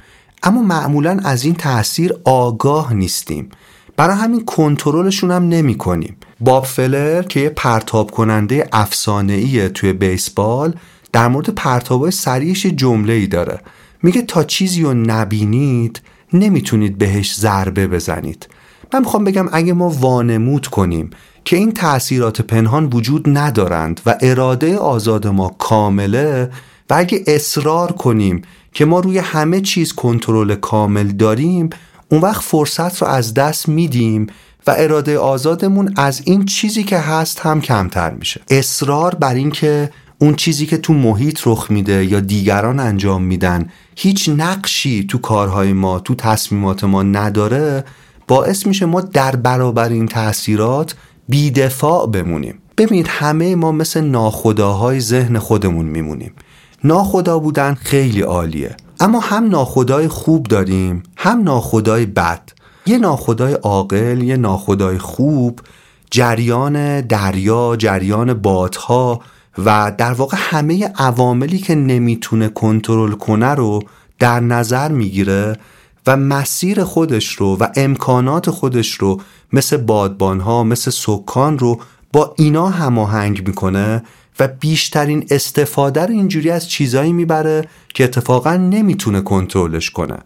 [0.43, 3.49] اما معمولا از این تاثیر آگاه نیستیم.
[3.97, 10.73] برای همین کنترلشون هم نمی کنیم باب فلر که یه پرتاب کننده افسانه توی بیسبال
[11.13, 13.59] در مورد پرتابای سریعش جمله ای داره.
[14.03, 16.01] میگه تا چیزی رو نبینید
[16.33, 18.47] نمی‌تونید بهش ضربه بزنید.
[18.93, 21.09] من می‌خوام بگم اگه ما وانمود کنیم
[21.45, 26.49] که این تأثیرات پنهان وجود ندارند و اراده آزاد ما کامله
[26.89, 28.41] و اگه اصرار کنیم
[28.73, 31.69] که ما روی همه چیز کنترل کامل داریم
[32.09, 34.27] اون وقت فرصت رو از دست میدیم
[34.67, 38.41] و اراده آزادمون از این چیزی که هست هم کمتر میشه.
[38.49, 39.89] اصرار بر اینکه
[40.19, 45.73] اون چیزی که تو محیط رخ میده یا دیگران انجام میدن هیچ نقشی تو کارهای
[45.73, 47.83] ما تو تصمیمات ما نداره
[48.27, 50.95] باعث میشه ما در برابر این تاثیرات
[51.29, 52.59] بیدفاع بمونیم.
[52.77, 56.33] ببینید همه ما مثل ناخداهای ذهن خودمون میمونیم.
[56.83, 58.75] ناخدا بودن خیلی عالیه.
[58.99, 62.49] اما هم ناخدای خوب داریم هم ناخدای بد.
[62.85, 65.59] یه ناخدای عاقل یه ناخدای خوب
[66.11, 69.19] جریان دریا جریان بادها
[69.65, 73.83] و در واقع همه عواملی که نمی‌تونه کنترل کنه رو
[74.19, 75.57] در نظر می‌گیره
[76.07, 79.21] و مسیر خودش رو و امکانات خودش رو
[79.53, 81.79] مثل بادبان ها مثل سکان رو
[82.13, 84.03] با اینا هماهنگ می‌کنه
[84.39, 90.17] و بیشترین استفاده رو اینجوری از چیزایی می‌بره که اتفاقا نمی‌تونه کنترلش کنه.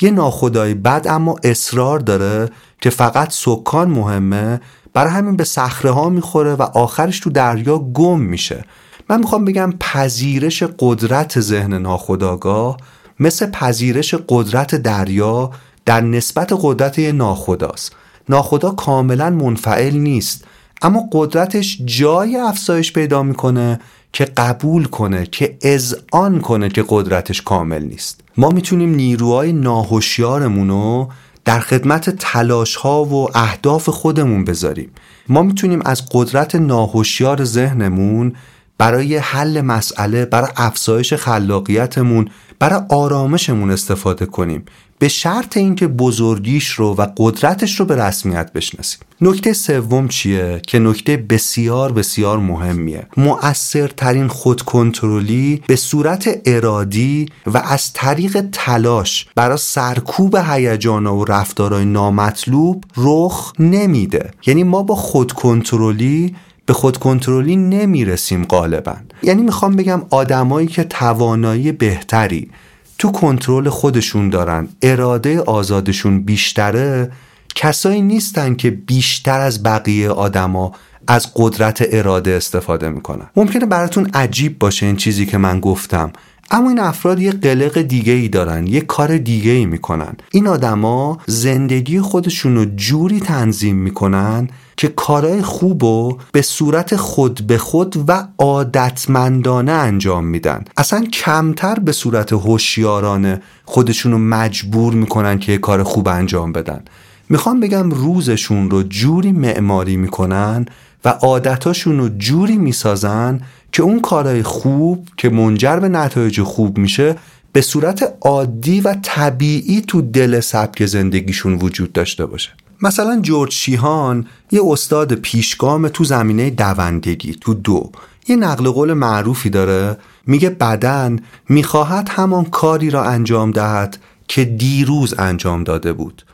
[0.00, 2.50] یه ناخدای بد اما اصرار داره
[2.80, 4.60] که فقط سکان مهمه
[4.92, 8.64] برای همین به صخره ها می‌خوره و آخرش تو دریا گم میشه.
[9.10, 12.76] من می‌خوام بگم پذیرش قدرت ذهن ناخداگاه
[13.20, 15.50] مثل پذیرش قدرت دریا
[15.84, 17.96] در نسبت قدرت ناخداست.
[18.28, 20.44] ناخدا کاملا منفعل نیست.
[20.82, 23.80] اما قدرتش جای افزایش پیدا می‌کنه
[24.12, 28.20] که قبول کنه که اذعان کنه که قدرتش کامل نیست.
[28.36, 31.08] ما می‌تونیم نیروهای ناهوشیارمون رو
[31.44, 34.90] در خدمت تلاش ها و اهداف خودمون بذاریم.
[35.28, 38.32] ما می‌تونیم از قدرت ناهوشیار ذهنمون
[38.78, 44.64] برای حل مسئله برای افزایش خلاقیتمون برای آرامشمون استفاده کنیم.
[44.98, 49.00] به شرط اینکه بزرگیش رو و قدرتش رو به رسمیت بشناسیم.
[49.20, 53.06] نکته سوم چیه؟ که نکته بسیار بسیار مهمیه.
[53.16, 62.84] مؤثرترین خودکنترلی به صورت ارادی و از طریق تلاش برای سرکوب هیجان و رفتارهای نامطلوب
[62.96, 64.30] رخ نمیده.
[64.46, 66.36] یعنی ما با خودکنترلی
[66.66, 68.94] به خودکنترلی نمی‌رسیم غالبا.
[69.22, 72.50] یعنی می‌خوام بگم آدمایی که توانایی بهتری
[72.98, 74.68] تو کنترل خودشون دارن.
[74.82, 77.12] اراده آزادشون بیشتره.
[77.54, 80.72] کسایی نیستن که بیشتر از بقیه آدما
[81.06, 83.26] از قدرت اراده استفاده می‌کنن.
[83.36, 86.12] ممکنه براتون عجیب باشه این چیزی که من گفتم.
[86.50, 90.16] اما این افراد یه قلق دیگه ای دارن یه کار دیگه ای می‌کنن.
[90.30, 97.46] این آدما زندگی خودشون رو جوری تنظیم می‌کنن که کارهای خوب و به صورت خود
[97.46, 100.64] به خود و عادتمندانه انجام میدن.
[100.76, 106.80] اصلا کمتر به صورت هوشیارانه خودشون رو مجبور می‌کنن که کار خوب انجام بدن.
[107.28, 110.66] می‌خوام بگم روزشون رو جوری معماری می‌کنن
[111.04, 113.40] و عادتاشون رو جوری می‌سازن
[113.72, 117.16] که اون کارهای خوب که منجر به نتایج خوب میشه
[117.52, 122.50] به صورت عادی و طبیعی تو دل سبک زندگیشون وجود داشته باشه.
[122.82, 127.90] مثلا جورج شیهان یه استاد پیشگام تو زمینه دوندگی تو دو.
[128.28, 129.96] یه نقل قول معروفی داره
[130.26, 133.98] میگه بدن می‌خواهد همان کاری را انجام دهد
[134.28, 136.24] که دیروز انجام داده بود.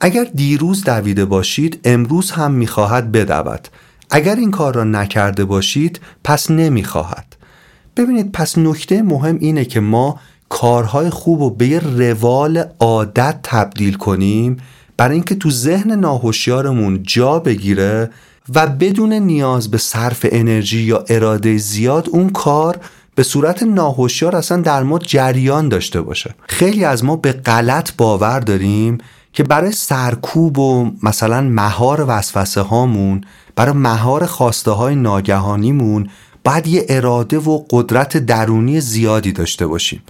[0.00, 3.68] اگر دیروز دویده باشید امروز هم می‌خواهد بدود.
[4.14, 7.36] اگر این کار را نکرده باشید پس نمی‌خواهد.
[7.96, 13.94] ببینید پس نکته مهم اینه که ما کارهای خوب رو به یه روال عادت تبدیل
[13.94, 14.56] کنیم
[14.96, 18.10] برای اینکه تو ذهن ناهوشیارمون جا بگیره
[18.54, 22.80] و بدون نیاز به صرف انرژی یا اراده زیاد اون کار
[23.14, 26.34] به صورت ناهوشیار اصلا در ما جریان داشته باشه.
[26.48, 28.98] خیلی از ما به غلط باور داریم
[29.32, 33.24] که برای سرکوب و مثلا مهار وسوسه هامون
[33.56, 36.08] برای مهار خواسته های ناگهانیمون
[36.44, 40.02] باید یه اراده و قدرت درونی زیادی داشته باشیم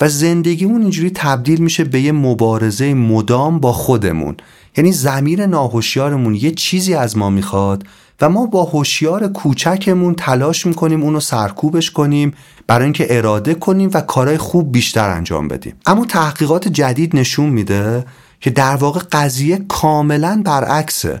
[0.00, 4.36] و زندگیمون اینجوری تبدیل میشه به یه مبارزه مدام با خودمون.
[4.76, 7.84] یعنی زمیر ناهوشیارمون یه چیزی از ما می‌خواد
[8.20, 12.34] و ما با هوشیار کوچکمون تلاش می‌کنیم اونو سرکوبش کنیم
[12.66, 15.74] برای اینکه اراده کنیم و کارهای خوب بیشتر انجام بدیم.
[15.86, 18.04] اما تحقیقات جدید نشون میده
[18.40, 21.20] که در واقع قضیه کاملا برعکسه.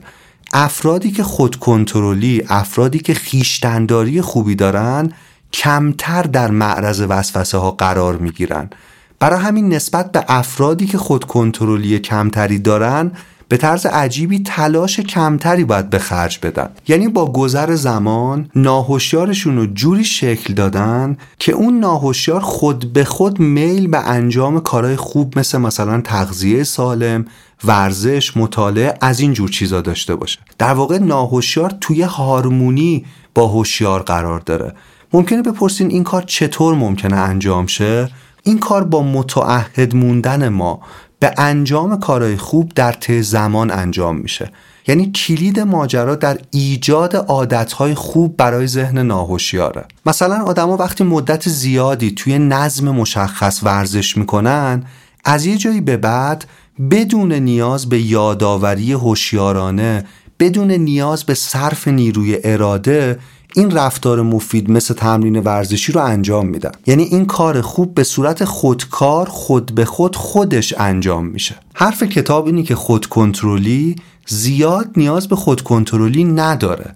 [0.52, 5.12] افرادی که خودکنترلی افرادی که خیشتنداری خوبی دارن
[5.52, 8.70] کمتر در معرض وسوسه ها قرار می گیرن.
[9.18, 13.12] برای همین نسبت به افرادی که خودکنترلی کمتری دارن
[13.50, 19.66] به طرز عجیبی تلاش کمتری باید به خرج بدن یعنی با گذر زمان ناهوشیارشون رو
[19.66, 25.58] جوری شکل دادن که اون ناهوشیار خود به خود میل به انجام کارهای خوب مثل
[25.58, 27.24] مثلا تغذیه سالم
[27.64, 30.38] ورزش مطالعه از این جور چیزا داشته باشه.
[30.58, 33.04] در واقع ناهوشیار توی هارمونی
[33.34, 34.74] با هوشیار قرار داره.
[35.12, 38.10] ممکنه بپرسین این کار چطور ممکنه انجام شه؟
[38.42, 40.80] این کار با متعهد موندن ما
[41.18, 44.50] به انجام کارهای خوب در طی زمان انجام میشه.
[44.86, 49.84] یعنی کلید ماجرا در ایجاد عادتهای خوب برای ذهن ناهوشیاره.
[50.06, 54.84] مثلا آدما وقتی مدت زیادی توی نظم مشخص ورزش می‌کنن
[55.24, 56.44] از یه جایی به بعد
[56.90, 60.04] بدون نیاز به یادآوری هوشیارانه
[60.38, 63.18] بدون نیاز به صرف نیروی اراده
[63.56, 66.70] این رفتار مفید مثل تمرین ورزشی رو انجام میدن.
[66.86, 71.54] یعنی این کار خوب به صورت خودکار خود به خود خودش انجام میشه.
[71.74, 76.94] حرف کتاب اینی که خودکنترلی زیاد نیاز به خودکنترلی نداره.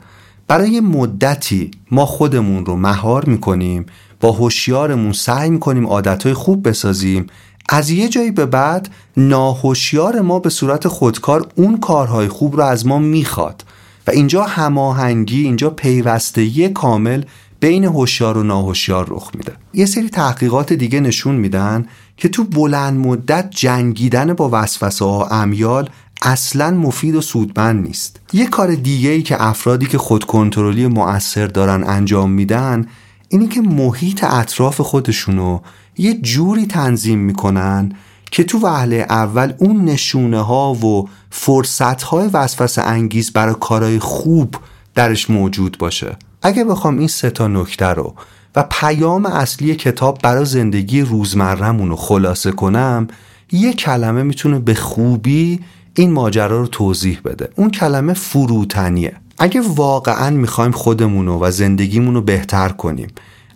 [0.48, 3.86] برای مدتی ما خودمون رو مهار می‌کنیم
[4.20, 7.26] با هوشیارمون سعی می‌کنیم عادتهای خوب بسازیم
[7.68, 12.86] از یه جایی به بعد ناهوشیار ما به صورت خودکار اون کارهای خوب رو از
[12.86, 13.64] ما می‌خواد.
[14.06, 17.22] و اینجا هماهنگی اینجا پیوستگی کامل
[17.60, 19.52] بین هوشیار و ناهوشیار رخ میده.
[19.74, 21.86] یه سری تحقیقات دیگه نشون میدن
[22.16, 25.90] که تو بلند مدت جنگیدن با وسوسه ها امیال
[26.22, 28.20] اصلا مفید و سودمند نیست.
[28.32, 32.86] یه کار دیگه ای که افرادی که خودکنترلی مؤثر دارن انجام میدن
[33.28, 35.60] اینی که محیط اطراف خودشونو
[35.98, 37.92] یه جوری تنظیم می‌کنن
[38.30, 44.54] که تو وهله اول اون نشونه ها و فرصت های وسوسه انگیز برای کارهای خوب
[44.94, 46.16] درش موجود باشه.
[46.42, 48.14] اگه بخوام این سه تا نکته رو
[48.56, 53.08] و پیام اصلی کتاب برای زندگی روزمرهمون رو خلاصه کنم
[53.52, 55.60] یه کلمه می‌تونه به خوبی
[55.94, 57.48] این ماجرا رو توضیح بده.
[57.56, 59.16] اون کلمه فروتنیه.
[59.38, 63.08] اگه واقعا می‌خوایم خودمون و زندگیمون رو بهتر کنیم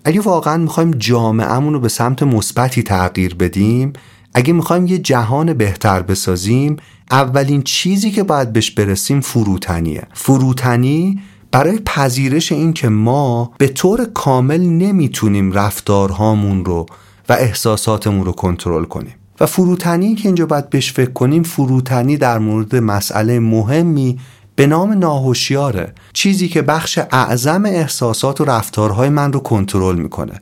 [0.09, 3.93] اگه واقعا می‌خوایم جامعهمون رو به سمت مثبتی تغییر بدیم
[4.35, 6.77] اگه می‌خوایم یه جهان بهتر بسازیم
[7.11, 10.03] اولین چیزی که باید بهش برسیم فروتنیه.
[10.13, 16.87] فروتنی برای پذیرش این که ما به طور کامل نمی‌تونیم رفتارهامون رو
[17.29, 19.15] و احساساتمون رو کنترل کنیم.
[19.41, 24.19] و فروتنی که اینجا باید بهش فکر کنیم فروتنی در مورد مسئله مهمی
[24.59, 30.41] به نام ناهوشیاره چیزی که بخش اعظم احساسات و رفتارهای من رو کنترل می‌کنه.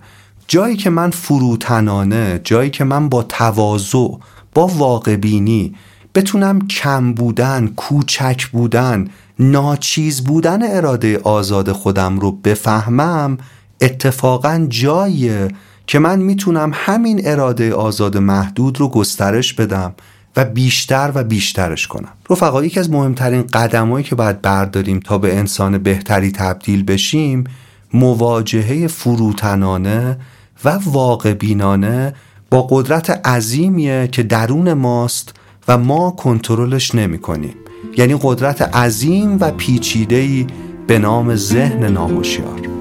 [0.48, 4.08] جایی که من فروتنانه جایی که من با تواضع
[4.54, 5.74] با واقع بینی
[6.14, 9.08] بتونم کم بودن کوچک بودن
[9.38, 13.38] ناچیز بودن اراده آزاد خودم رو بفهمم
[13.80, 15.48] اتفاقا جاییه
[15.86, 19.94] که من می‌تونم همین اراده آزاد محدود رو گسترش بدم.
[20.36, 22.12] و بیشتر و بیشترش کنم.
[22.30, 27.44] رفقا یکی از مهمترین قدمهایی که باید برداریم تا به انسان بهتری تبدیل بشیم
[27.94, 30.18] مواجهه فروتنانه
[30.64, 32.14] و واقع بینانه
[32.50, 35.34] با قدرت عظیمیه که درون ماست
[35.68, 37.54] و ما کنترلش نمی کنیم
[37.96, 40.46] یعنی قدرت عظیم و پیچیده‌ای
[40.86, 42.75] به نام ذهن ناهوشیار